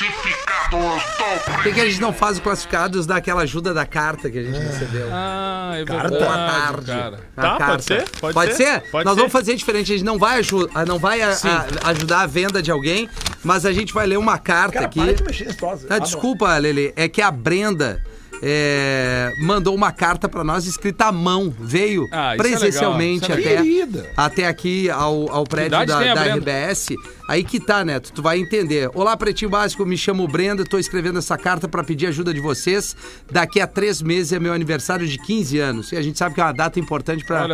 [1.54, 4.42] Por que, que a gente não faz os classificados daquela ajuda da carta que a
[4.42, 5.08] gente recebeu?
[5.12, 6.08] Ah, é Carta?
[6.08, 6.86] verdade, Boa tarde.
[6.86, 7.20] cara.
[7.36, 8.08] A Tá, pode ser?
[8.32, 8.80] Pode ser?
[8.90, 9.20] Pode Nós ser.
[9.20, 9.92] vamos fazer diferente.
[9.92, 13.08] A gente não vai, aju- ah, não vai a- a- ajudar a venda de alguém,
[13.44, 14.98] mas a gente vai ler uma carta aqui.
[15.00, 15.86] mexer nesse troço.
[15.88, 18.02] Ah, desculpa, Lele, é que a Brenda
[18.44, 21.54] é, mandou uma carta pra nós escrita à mão.
[21.60, 24.10] Veio Ah, é presencialmente é até, Querida.
[24.16, 26.34] até aqui ao, ao prédio da, da?
[26.34, 26.88] RBS.
[27.28, 28.90] Aí que tá, Neto, tu vai entender.
[28.94, 32.96] Olá, Pretinho Básico, me chamo Brenda, tô escrevendo essa carta pra pedir ajuda de vocês.
[33.30, 35.92] Daqui a três meses é meu aniversário de 15 anos.
[35.92, 37.46] E a gente sabe que é uma data importante para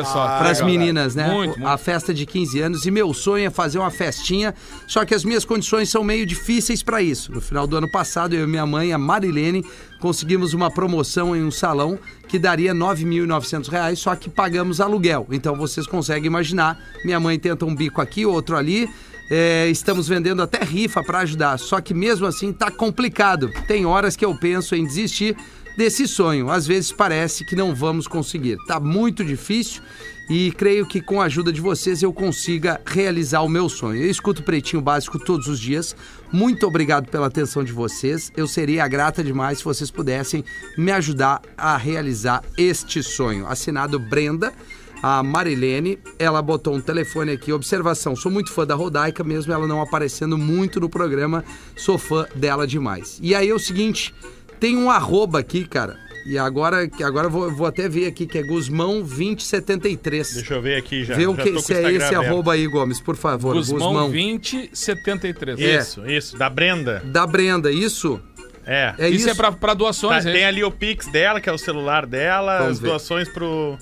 [0.51, 1.29] as meninas, né?
[1.29, 1.67] Muito, muito.
[1.69, 4.55] A festa de 15 anos e meu sonho é fazer uma festinha,
[4.87, 7.31] só que as minhas condições são meio difíceis para isso.
[7.31, 9.65] No final do ano passado, eu e minha mãe, a Marilene,
[10.01, 15.27] conseguimos uma promoção em um salão que daria 9.900 reais, só que pagamos aluguel.
[15.31, 18.89] Então vocês conseguem imaginar, minha mãe tenta um bico aqui, outro ali.
[19.31, 23.51] É, estamos vendendo até rifa para ajudar, só que mesmo assim tá complicado.
[23.67, 25.37] Tem horas que eu penso em desistir
[25.79, 26.51] desse sonho.
[26.51, 28.59] Às vezes parece que não vamos conseguir.
[28.67, 29.81] Tá muito difícil
[30.29, 34.03] e creio que com a ajuda de vocês eu consiga realizar o meu sonho.
[34.03, 35.95] Eu escuto Pretinho Básico todos os dias.
[36.33, 38.33] Muito obrigado pela atenção de vocês.
[38.37, 40.45] Eu seria grata demais se vocês pudessem
[40.77, 43.47] me ajudar a realizar este sonho.
[43.47, 44.53] Assinado Brenda.
[45.01, 49.65] A Marilene, ela botou um telefone aqui, observação, sou muito fã da Rodaica, mesmo ela
[49.65, 51.45] não aparecendo muito no programa,
[51.77, 53.17] sou fã dela demais.
[53.23, 54.13] E aí é o seguinte,
[54.59, 55.97] tem um arroba aqui, cara.
[56.27, 60.35] E agora, que agora eu vou, vou até ver aqui, que é Guzmão2073.
[60.35, 61.15] Deixa eu ver aqui já.
[61.15, 62.27] Vê o já que, tô com se o é esse aberto.
[62.27, 63.55] arroba aí, Gomes, por favor.
[63.55, 65.59] Guzmão 2073.
[65.61, 65.79] É.
[65.79, 66.37] Isso, isso.
[66.37, 67.03] Da Brenda.
[67.07, 68.21] Da Brenda, isso?
[68.67, 68.95] É.
[68.99, 69.31] É isso, isso.
[69.31, 70.49] é pra, pra Tá, doações, é tem isso?
[70.49, 72.89] ali o Pix dela, que é o celular dela, Vamos as ver.
[72.89, 73.79] doações pro.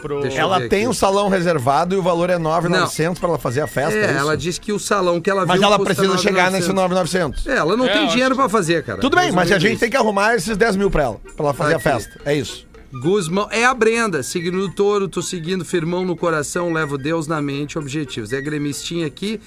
[0.00, 0.26] Pro...
[0.26, 0.88] Ela tem aqui.
[0.88, 3.94] um salão reservado e o valor é 9,900 pra ela fazer a festa.
[3.98, 4.18] É, é isso?
[4.18, 6.52] ela disse que o salão que ela Mas viu ela precisa chegar 9.900.
[6.52, 7.46] nesse 9,900.
[7.46, 9.00] É, ela não É, tem dinheiro pra fazer, cara.
[9.00, 11.54] Tudo bem, mas a gente tem que arrumar esses 10 mil pra ela, pra ela
[11.54, 11.88] fazer Aqui.
[11.88, 12.20] a festa.
[12.24, 12.66] É isso.
[12.92, 17.40] Guzmão, é a Brenda, signo do touro, tô seguindo, firmão no coração, levo Deus na
[17.40, 18.32] mente, objetivos.
[18.32, 19.40] É gremistinha aqui.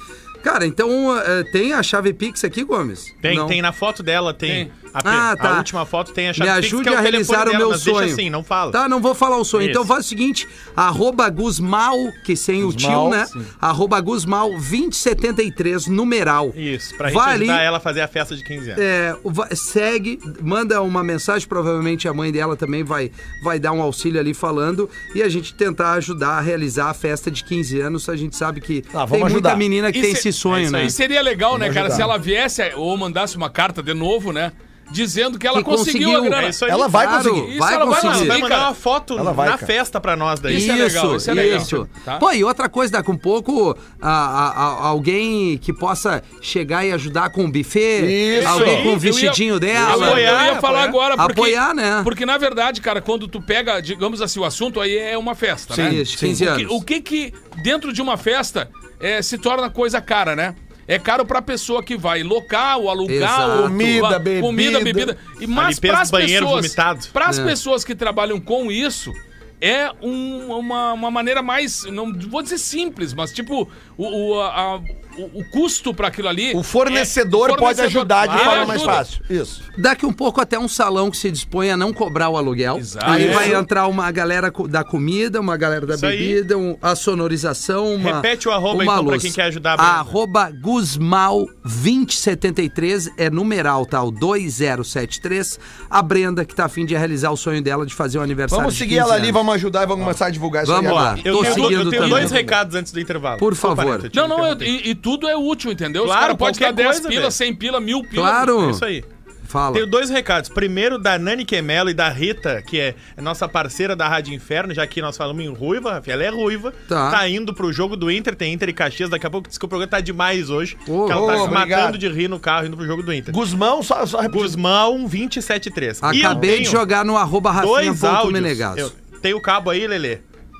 [0.43, 3.13] Cara, então eh, tem a chave Pix aqui, Gomes?
[3.21, 3.47] Tem, Não.
[3.47, 4.65] tem na foto dela, tem.
[4.65, 4.71] Tem.
[4.93, 5.53] A, Ah, tá.
[5.55, 7.41] a última foto tem a Me chave Pix, ajude que é a o telefone realizar
[7.41, 7.97] o dela, meu mas sonho.
[7.99, 8.71] Deixa assim, não fala.
[8.71, 9.63] Tá, não vou falar o sonho.
[9.63, 9.71] Isso.
[9.71, 13.25] Então faz o seguinte, arroba Guzmal, que sem o tio, Guzmal, né?
[13.25, 13.43] sim.
[13.59, 16.53] Arroba Guzmal 2073, numeral.
[16.55, 18.83] Isso, pra gente Vai ajudar ali, ela a fazer a festa de 15 anos.
[18.83, 19.15] é,
[19.55, 23.11] segue, manda uma mensagem, provavelmente a mãe dela também vai,
[23.43, 27.31] vai dar um auxílio ali falando e a gente tentar ajudar a realizar a festa
[27.31, 28.07] de 15 anos.
[28.09, 29.57] A gente sabe que Ah, vamos tem muita ajudar.
[29.57, 30.79] menina que E tem se- esse sonho, é isso né?
[30.81, 30.87] aí.
[30.87, 34.51] E seria legal, né, cara, se ela viesse ou mandasse uma carta de novo, né?
[34.93, 36.17] Dizendo que ela Que conseguiu, conseguiu.
[36.17, 36.47] a grana.
[36.47, 36.71] É isso aí.
[36.71, 37.49] Ela vai Claro, conseguir.
[37.49, 38.11] Isso vai ela vai conseguir.
[38.13, 38.27] conseguir.
[38.29, 39.67] Vai mandar uma foto Ela vai, na cara.
[39.67, 40.57] festa pra nós daí.
[40.57, 41.57] Isso é legal, isso é legal.
[41.57, 41.89] isso.
[42.05, 42.17] Tá?
[42.19, 46.91] Pô, e outra coisa, daqui um pouco, a- a- a- alguém que possa chegar e
[46.91, 48.05] ajudar com o buffet,
[48.39, 48.47] Isso.
[48.47, 50.11] alguém com o vestidinho Eu, dela.
[50.11, 50.83] eu ia Apoiar, falar apoiar.
[50.83, 52.01] agora, porque, Apoiar, né?
[52.03, 55.73] Porque, na verdade, cara, quando tu pega, digamos assim, o assunto aí é uma festa,
[55.73, 55.93] Sim, né?
[55.95, 56.71] isso, 15 O que- anos.
[56.77, 57.33] O que que,
[57.63, 58.69] dentro de uma festa,
[58.99, 60.53] é, se torna coisa cara, né?
[60.87, 63.51] É caro pra pessoa que vai local, alugar, Exato.
[63.51, 64.41] ou- Comida, bebida.
[64.41, 65.17] comida, bebida.
[65.39, 67.07] E mas do banheiro pessoas, vomitado.
[67.13, 67.43] pras É.
[67.45, 69.13] pessoas que trabalham com isso,
[69.61, 74.81] é um- uma, uma maneira mais, não vou dizer simples, mas tipo, o, o, a-
[75.17, 76.53] o, o custo pra aquilo ali...
[76.55, 78.93] O fornecedor, é- o pode fornecedor- ajudar de forma mais ajuda.
[78.93, 79.21] fácil.
[79.29, 79.61] Isso.
[79.77, 82.77] Daqui um pouco até um salão que se dispõe a não cobrar o aluguel.
[82.77, 83.05] Exato.
[83.09, 83.33] Aí Isso.
[83.33, 88.15] vai entrar uma galera da comida, uma galera da Isso bebida, um- a sonorização, uma
[88.15, 89.23] Repete o arroba, uma então, pra luz.
[89.23, 89.83] quem quer ajudar a.
[89.99, 94.01] Arroba Guzmal 2073 é numeral, tá?
[94.03, 95.59] O 2073.
[95.89, 98.77] A Brenda que tá afim de realizar o sonho dela de fazer o aniversário Vamos
[98.77, 99.33] seguir 15 ela ali, anos.
[99.33, 101.17] vamos ajudar e vamos começar a divulgar isso Vamos lá.
[101.23, 102.09] Eu Tô tenho, seguindo eu tenho também.
[102.09, 103.37] dois recados antes do intervalo.
[103.39, 104.09] Por favor.
[104.13, 106.01] Não, não, eu- e, e tudo é útil, entendeu?
[106.03, 107.31] Os Claro, caras podem dar qualquer 10 coisa, pila, velho.
[107.31, 108.27] 100 pila, mil pila.
[108.29, 108.67] Claro.
[108.67, 109.03] É isso aí.
[109.45, 109.75] Fala.
[109.75, 110.49] Tenho dois recados.
[110.49, 114.87] Primeiro, da Nani Quemelo e da Rita, que é nossa parceira da Rádio Inferno, já
[114.87, 116.73] que nós falamos em ruiva, ela é ruiva.
[116.89, 117.29] Tá.
[117.29, 119.11] indo pro jogo do Inter, tem Inter e Caxias.
[119.11, 120.75] Daqui a pouco diz que o programa tá demais hoje.
[120.83, 121.69] Que ela tá ô, se obrigado.
[121.69, 123.31] matando de rir no carro indo pro jogo do Inter.
[123.31, 124.41] Guzmão, só, só repetir.
[124.41, 125.99] Guzmão 273.
[126.13, 128.79] E eu Acabei de jogar no arroba dois rafinha.menegaso.
[128.81, 128.93] áudios.
[129.13, 130.17] Eu- Tem o cabo aí, Lelê?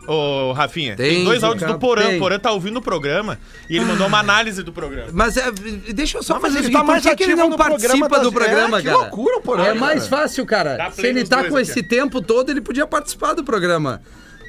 [0.07, 2.03] Ô, Rafinha, tem, Tem, dois áudios cabo, do Porã.
[2.03, 2.17] tem.
[2.17, 3.39] O Porã tá ouvindo o programa
[3.69, 5.09] e ele mandou uma análise do programa.
[5.13, 5.49] Mas é,
[5.93, 7.31] deixa eu só Não, mas fazer o ele seguinte, tá mais por que, que ele
[7.33, 8.97] ativo não no programa participa das- do programa, É, que cara?
[8.97, 9.79] loucura o Porã, É cara.
[9.79, 10.91] mais fácil, cara.
[10.91, 14.01] Se ele tá com aqui, esse tempo todo, ele podia participar do programa.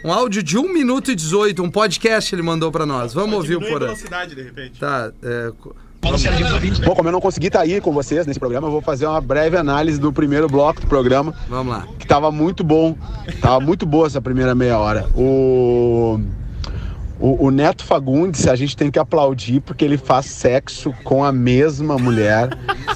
[0.05, 3.15] Um áudio de 1 minuto e 18, um podcast ele mandou pra nós.
[3.15, 3.87] Vamos ouvir o Porã.
[3.87, 4.79] velocidade, de repente.
[4.79, 5.51] Tá, é,
[6.85, 9.21] Bom, como eu não consegui estar aí com vocês nesse programa, eu vou fazer uma
[9.21, 11.87] breve análise do primeiro bloco do programa, vamos lá.
[11.99, 12.97] que tava muito bom.
[13.41, 15.09] Tava muito boa essa primeira meia hora.
[15.15, 16.21] O,
[17.19, 21.33] o, o Neto Fagundes, a gente tem que aplaudir porque ele faz sexo com a
[21.33, 22.51] mesma mulher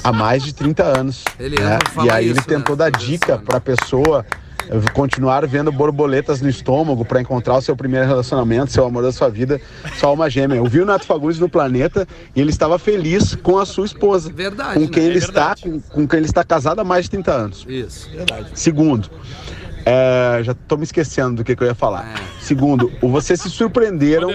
[0.04, 1.24] há mais de 30 anos.
[1.40, 1.78] Ele né?
[2.04, 2.84] E aí ele isso, tentou né?
[2.84, 4.47] dar dica pra pessoa eh,
[4.92, 9.28] continuar vendo borboletas no estômago para encontrar o seu primeiro relacionamento, seu amor da sua
[9.28, 9.60] vida,
[9.98, 10.56] sua alma gêmea.
[10.56, 14.30] Eu vi o Neto Fagundes no planeta e ele estava feliz com a sua esposa.
[14.32, 15.08] Verdade, Com quem né?
[15.10, 15.62] ele É está, verdade.
[15.62, 17.66] com, com quem ele está casado há mais de 30 anos.
[17.68, 18.10] Isso.
[18.54, 19.10] Segundo,
[19.84, 22.06] é, já tô me esquecendo do que, que eu ia falar.
[22.14, 22.14] É.
[22.40, 24.28] Segundo, o- vocês se surpreenderam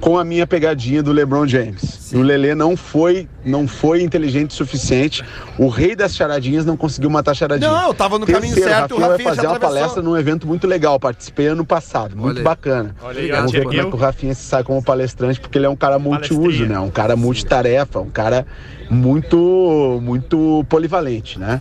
[0.00, 2.12] com a minha pegadinha do LeBron James.
[2.12, 5.24] E o Lelê não foi, não foi inteligente o suficiente.
[5.58, 7.70] O rei das charadinhas não conseguiu matar a charadinha.
[7.70, 9.80] Não, eu tava no caminho Terceiro, certo, o Rafinha vai Rafinha se fazer uma atravessou.
[9.82, 10.98] palestra num evento muito legal.
[11.00, 12.94] Participei ano passado, muito Olha bacana.
[13.02, 15.66] Olha Obrigado, Vamos ver como é que o Rafinha se sai como palestrante, porque ele
[15.66, 16.78] é um cara multiuso, né?
[16.78, 18.46] Um cara multitarefa, um cara
[18.90, 21.60] muito, muito polivalente, né?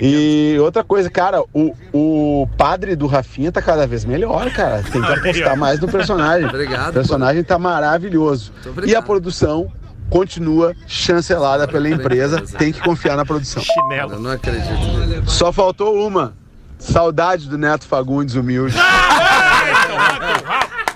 [0.00, 0.54] E.
[0.54, 4.82] E outra coisa, cara, o, o padre do Rafinha tá cada vez melhor, cara.
[4.82, 6.46] Tem que apostar mais no personagem.
[6.50, 8.52] Obrigado, O personagem tá maravilhoso.
[8.86, 9.70] E a produção
[10.10, 12.42] continua chancelada pela empresa.
[12.58, 13.62] Tem que confiar na produção.
[13.62, 14.20] Eu Chinelo.
[14.20, 15.30] não acredito.
[15.30, 16.34] Só faltou uma.
[16.78, 18.76] Saudade do Neto Fagundes humilde.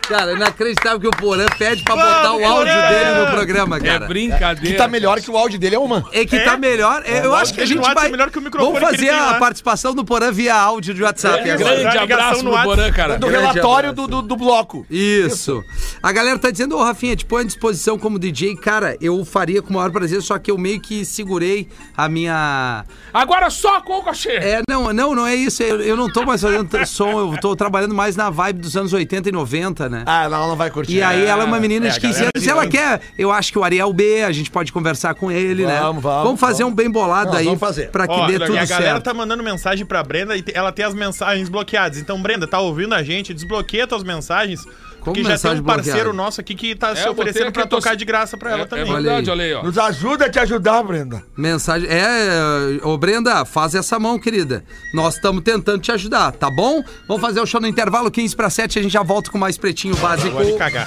[0.09, 2.89] Cara, inacreditável que o Porã pede pra botar o áudio Porã!
[2.89, 4.07] dele no programa, É cara.
[4.07, 4.61] brincadeira.
[4.71, 6.05] Que tá melhor que o áudio dele é uma.
[6.13, 7.03] É que tá melhor.
[7.05, 8.07] é, eu acho que a gente vai.
[8.07, 10.55] é melhor que o microfone Vamos que ele fazer tem a participação do Porã via
[10.55, 11.75] áudio de WhatsApp É, agora.
[11.77, 12.51] Grande abraço no.
[12.63, 13.19] Porã, cara.
[13.19, 14.87] Do Grande relatório do, do, do bloco.
[14.89, 15.63] Isso.
[16.03, 18.55] A galera tá dizendo, ô Rafinha, te põe à disposição como DJ.
[18.57, 22.85] Cara, eu faria com o maior prazer, só que eu meio que segurei a minha.
[23.13, 24.31] Agora só com o cachê.
[24.37, 25.63] É, não, não, não é isso.
[25.65, 28.93] Eu, eu não tô mais fazendo som, eu tô trabalhando mais na vibe dos anos
[28.93, 29.96] 80 e 90, né?
[30.05, 30.95] Ah, ela não vai curtir.
[30.97, 32.67] E aí ela é uma menina É, de a 15 galera anos de e ela
[32.67, 35.79] quer, eu acho que o Ariel B, a gente pode conversar com ele, né?
[35.81, 36.73] Vamos, vamos, fazer vamos.
[36.73, 37.91] um bem bolado Nós aí vamos fazer.
[37.91, 39.05] pra que Ó, dê e tudo a galera certo.
[39.05, 41.99] tá mandando mensagem pra Brenda e ela tem as mensagens bloqueadas.
[41.99, 43.33] Então, Brenda, tá ouvindo a gente?
[43.33, 44.67] Desbloqueia tuas mensagens.
[45.15, 46.13] Porque já tem um parceiro bloqueada?
[46.13, 48.61] nosso aqui que tá É, se oferecendo pra eu tô- tocar de graça pra ela
[48.61, 48.85] É, é também.
[48.93, 49.63] verdade, Olha olha aí, ó.
[49.63, 51.23] Nos ajuda a te ajudar, Brenda.
[51.37, 51.89] Mensagem.
[51.91, 54.65] É, ô Brenda, faz essa mão, querida.
[54.93, 56.83] Nós estamos tentando te ajudar, tá bom?
[57.09, 59.57] Vamos fazer o show no intervalo 15 para 7, a gente já volta com mais
[59.57, 60.37] pretinho básico.
[60.37, 60.87] Pode cagar.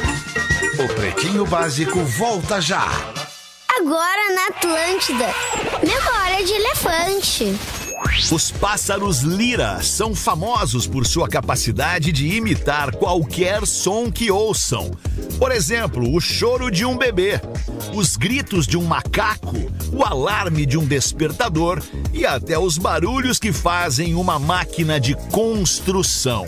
[0.79, 2.85] O Pretinho Básico volta já.
[3.77, 5.25] Agora na Atlântida.
[5.85, 7.55] Memória de elefante.
[8.31, 14.91] Os pássaros lira são famosos por sua capacidade de imitar qualquer som que ouçam.
[15.37, 17.41] Por exemplo, o choro de um bebê,
[17.93, 19.55] os gritos de um macaco,
[19.91, 21.81] o alarme de um despertador
[22.13, 26.45] e até os barulhos que fazem uma máquina de construção.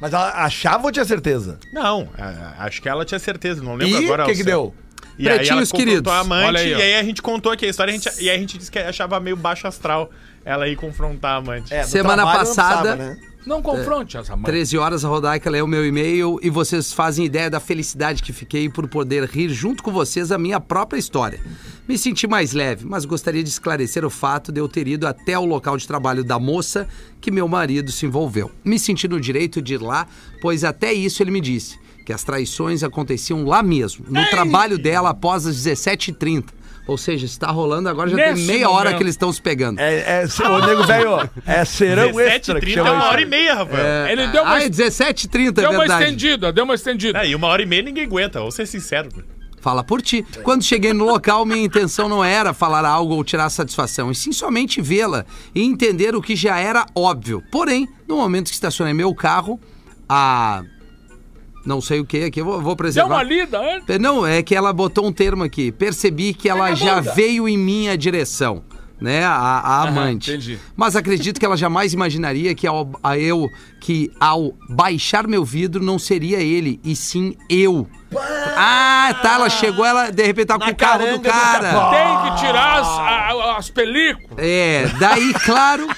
[0.00, 1.58] Mas ela achava ou tinha certeza?
[1.72, 4.24] Não, a- acho que ela tinha certeza, não lembro E agora.
[4.24, 4.46] o que que certo.
[4.48, 4.74] deu?
[5.18, 6.12] E aí ela Pretinhos confrontou queridos.
[6.12, 8.30] a amante Olha aí, e aí a gente contou aqui a história a gente- e
[8.30, 10.10] aí a gente disse que achava meio baixo astral
[10.44, 11.72] ela ir confrontar a amante.
[11.72, 13.18] É, Semana trabalho não passada- né?
[13.44, 14.44] Não confronte essa mãe.
[14.44, 18.68] 13 horas, a Rodaica leu meu e-mail e vocês fazem ideia da felicidade que fiquei
[18.68, 21.40] por poder rir junto com vocês a minha própria história.
[21.88, 25.36] Me senti mais leve, mas gostaria de esclarecer o fato de eu ter ido até
[25.36, 26.86] o local de trabalho da moça
[27.20, 28.48] que meu marido se envolveu.
[28.64, 30.06] Me senti no direito de ir lá,
[30.40, 35.10] pois até isso ele me disse, que as traições aconteciam lá mesmo, no trabalho dela
[35.10, 36.44] após as 17h30.
[36.84, 39.78] Ou seja, está rolando agora, já tem Nesse meia hora que eles estão se pegando.
[39.78, 43.06] É, é, se- ô, nego velho, é serão 17 extra que 30 é uma isso.
[43.08, 44.06] hora e meia, Rafael.
[44.08, 47.18] Ele deu uma, Ah, é 17h30, é deu uma estendida, deu uma estendida.
[47.20, 49.08] É, e uma hora e meia ninguém aguenta, vou ser sincero.
[49.60, 50.26] Fala por ti.
[50.42, 54.32] Quando cheguei no local, minha intenção não era falar algo ou tirar satisfação, e sim
[54.32, 55.24] somente vê-la
[55.54, 57.40] e entender o que já era óbvio.
[57.52, 59.60] Porém, no momento que estacionei meu carro,
[60.08, 60.64] a.
[61.64, 63.08] Não sei o que aqui, eu vou, vou Deu preservar.
[63.14, 63.98] uma lida antes.
[63.98, 65.70] Não, é que ela botou um termo aqui.
[65.72, 68.62] Percebi que ela já veio em minha direção.
[69.00, 70.30] Né, a, a amante.
[70.30, 70.60] entendi.
[70.76, 73.48] Mas acredito que ela jamais imaginaria que ao, a eu
[73.80, 77.88] que ao baixar meu vidro não seria ele, e sim eu.
[78.56, 81.90] Ah, tá, ela chegou, ela de repente Na com o carro do cara.
[81.90, 84.38] Tem que tirar as, a- as películas.
[84.38, 85.88] É, daí, claro,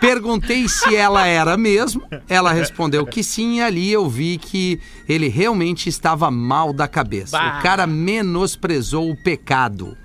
[0.00, 2.02] perguntei se ela era mesmo.
[2.28, 7.38] Ela respondeu que sim, e ali eu vi que ele realmente estava mal da cabeça.
[7.38, 9.96] O cara menosprezou o pecado.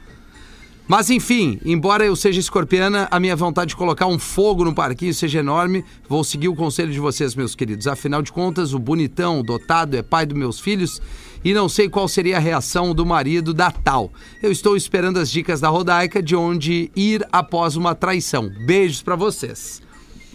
[0.87, 5.13] Mas enfim, embora eu seja escorpiana, a minha vontade de colocar um fogo no parquinho
[5.13, 7.85] seja enorme, vou seguir o conselho de vocês, meus queridos.
[7.85, 10.99] Afinal de contas, o bonitão, o dotado, é pai dos meus filhos
[11.43, 14.11] e não sei qual seria a reação do marido da tal.
[14.41, 18.49] Eu estou esperando as dicas da Rodaica de onde ir após uma traição.
[18.65, 19.81] Beijos pra vocês.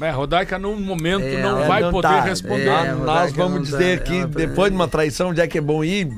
[0.00, 2.20] É, Rodaica, no momento, É, não É, vai não poder tá.
[2.22, 2.66] responder.
[2.68, 4.05] É, nós vamos dizer tá.
[4.07, 6.09] que É, depois de uma traição, onde é que é bom ir?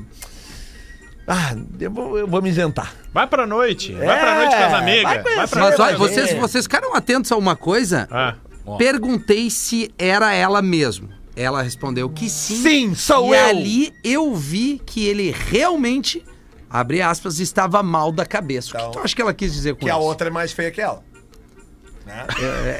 [1.27, 2.93] Ah, eu vou, eu vou me isentar.
[3.13, 5.03] Vai pra noite, vai pra É, noite com as amigas.
[5.03, 5.49] vai Vai, conhecer.
[5.49, 8.07] pra Mas vai olha, vocês, vocês ficaram atentos a uma coisa?
[8.09, 8.35] Ah,
[8.77, 11.09] Perguntei se era ela mesmo.
[11.37, 12.55] Ela respondeu que sim.
[12.63, 13.45] Sim, sou e eu.
[13.47, 16.25] ali eu vi que ele realmente,
[16.69, 18.75] abre aspas, estava mal da cabeça.
[18.75, 20.01] o que tu acha que ela quis dizer com Que a isso?
[20.03, 21.03] outra é mais feia que ela.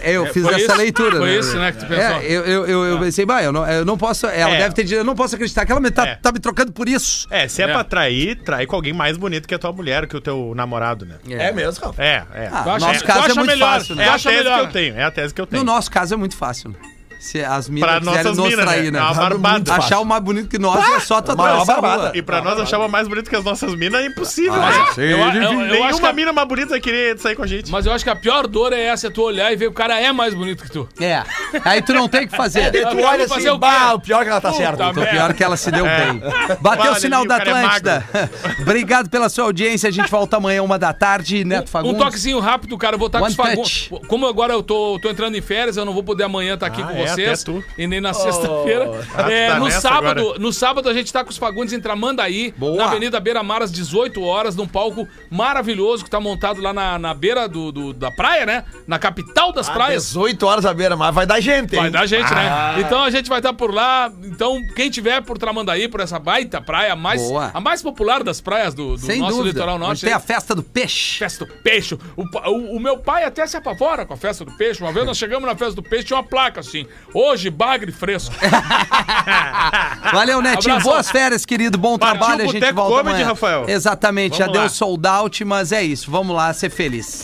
[0.01, 1.37] É, eu fiz foi essa isso- leitura, foi né?
[1.39, 2.01] isso, né, que tu pensou.
[2.01, 4.25] É, eu, eu, eu, eu pensei, bah, eu não, eu não posso.
[4.25, 4.57] Ela É.
[4.59, 6.15] deve ter dito, eu não posso acreditar que ela me tá, É.
[6.15, 7.27] tá me trocando por isso.
[7.29, 7.67] É, se é, É.
[7.73, 11.05] pra trair, trai com alguém mais bonito que a tua mulher, que o teu namorado,
[11.05, 11.17] né?
[11.29, 12.01] É, mesmo, Rafa.
[12.01, 12.49] É, é.
[12.51, 14.05] Ah, Tu acha- nosso caso é muito melhor, fácil, né?
[14.05, 14.59] É a tese melhor.
[14.61, 15.63] que eu tenho, é a tese que eu No tenho.
[15.65, 16.69] nosso caso é muito fácil.
[16.69, 16.75] né?
[17.19, 18.91] Se as minas Pra quiserem nossas nos minas, trair, né?
[18.91, 18.99] né?
[18.99, 19.73] É uma barbada.
[19.73, 22.11] Achar o mais bonito que nós é só tu maior atravessar a rua.
[22.15, 24.85] E pra nós achar uma mais bonita que as nossas minas é impossível, Ah, né?
[24.97, 27.47] Eu, eu, eu acho que Nenhuma a, mina mais bonita vai querer sair com a
[27.47, 27.71] gente.
[27.71, 29.71] mas eu acho que a pior dor é essa, é tu olhar e ver que
[29.71, 30.87] o cara é mais bonito que tu.
[30.99, 31.23] É.
[31.65, 32.71] Aí tu não tem o que fazer.
[32.77, 33.59] Tu Vamos olha fazer assim, o quê?
[33.59, 34.93] bah, o pior é que ela tá Puta certa.
[34.93, 36.21] Tô pior que ela se deu bem.
[36.61, 38.09] Bateu o sinal ali, da o é Atlântida.
[38.61, 39.89] Obrigado pela sua audiência.
[39.89, 41.43] A gente volta amanhã, uma da tarde.
[41.43, 41.97] Neto Um Fagundes.
[42.03, 42.95] toquezinho rápido, cara.
[42.95, 43.89] Eu vou estar com One os Fagundes.
[44.07, 46.81] Como agora eu tô, tô entrando em férias, eu não vou poder amanhã estar aqui
[46.81, 47.45] Ah, com é, vocês.
[47.77, 48.89] E nem na sexta-feira.
[49.15, 50.39] Ah, É, tá no, sábado, agora.
[50.39, 52.77] no sábado a gente tá com os Fagundes em Tramandaí, Boa.
[52.77, 56.97] na Avenida Beira Mar, às 18 horas, num palco maravilhoso que tá montado lá na,
[56.99, 58.63] na beira do, do- da praia, né?
[58.87, 60.03] Na capital das Ah, praias.
[60.07, 61.81] 18 horas a beira, mas vai dar gente, hein?
[61.81, 62.73] Vai dar gente, Ah.
[62.75, 62.81] né?
[62.81, 64.11] Então a gente vai estar por lá.
[64.23, 67.51] Então, quem tiver por Tramandaí, por essa baita praia, a mais, Boa.
[67.53, 69.53] a mais popular das praias do, do Sem nosso dúvida.
[69.59, 70.05] litoral Onde norte.
[70.05, 71.19] tem a festa do peixe.
[71.19, 71.95] Festa do peixe.
[72.15, 74.81] O, o- o meu pai até se apavora com a festa do peixe.
[74.81, 78.33] Uma vez nós chegamos na festa do peixe, tinha uma placa assim: hoje, bagre fresco.
[80.13, 80.73] Valeu, Netinho.
[80.75, 80.91] Abração.
[80.91, 81.77] Boas férias, querido.
[81.77, 82.43] Bom Partiu trabalho.
[82.49, 83.27] A gente volta Comedy, amanhã.
[83.27, 83.65] Rafael.
[83.67, 84.37] Exatamente.
[84.37, 84.69] Já Vamos deu lá.
[84.69, 86.09] sold out, mas é isso.
[86.09, 87.23] Vamos lá ser feliz.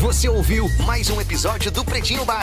[0.00, 2.42] Você ouviu mais um episódio do Pretinho Básico.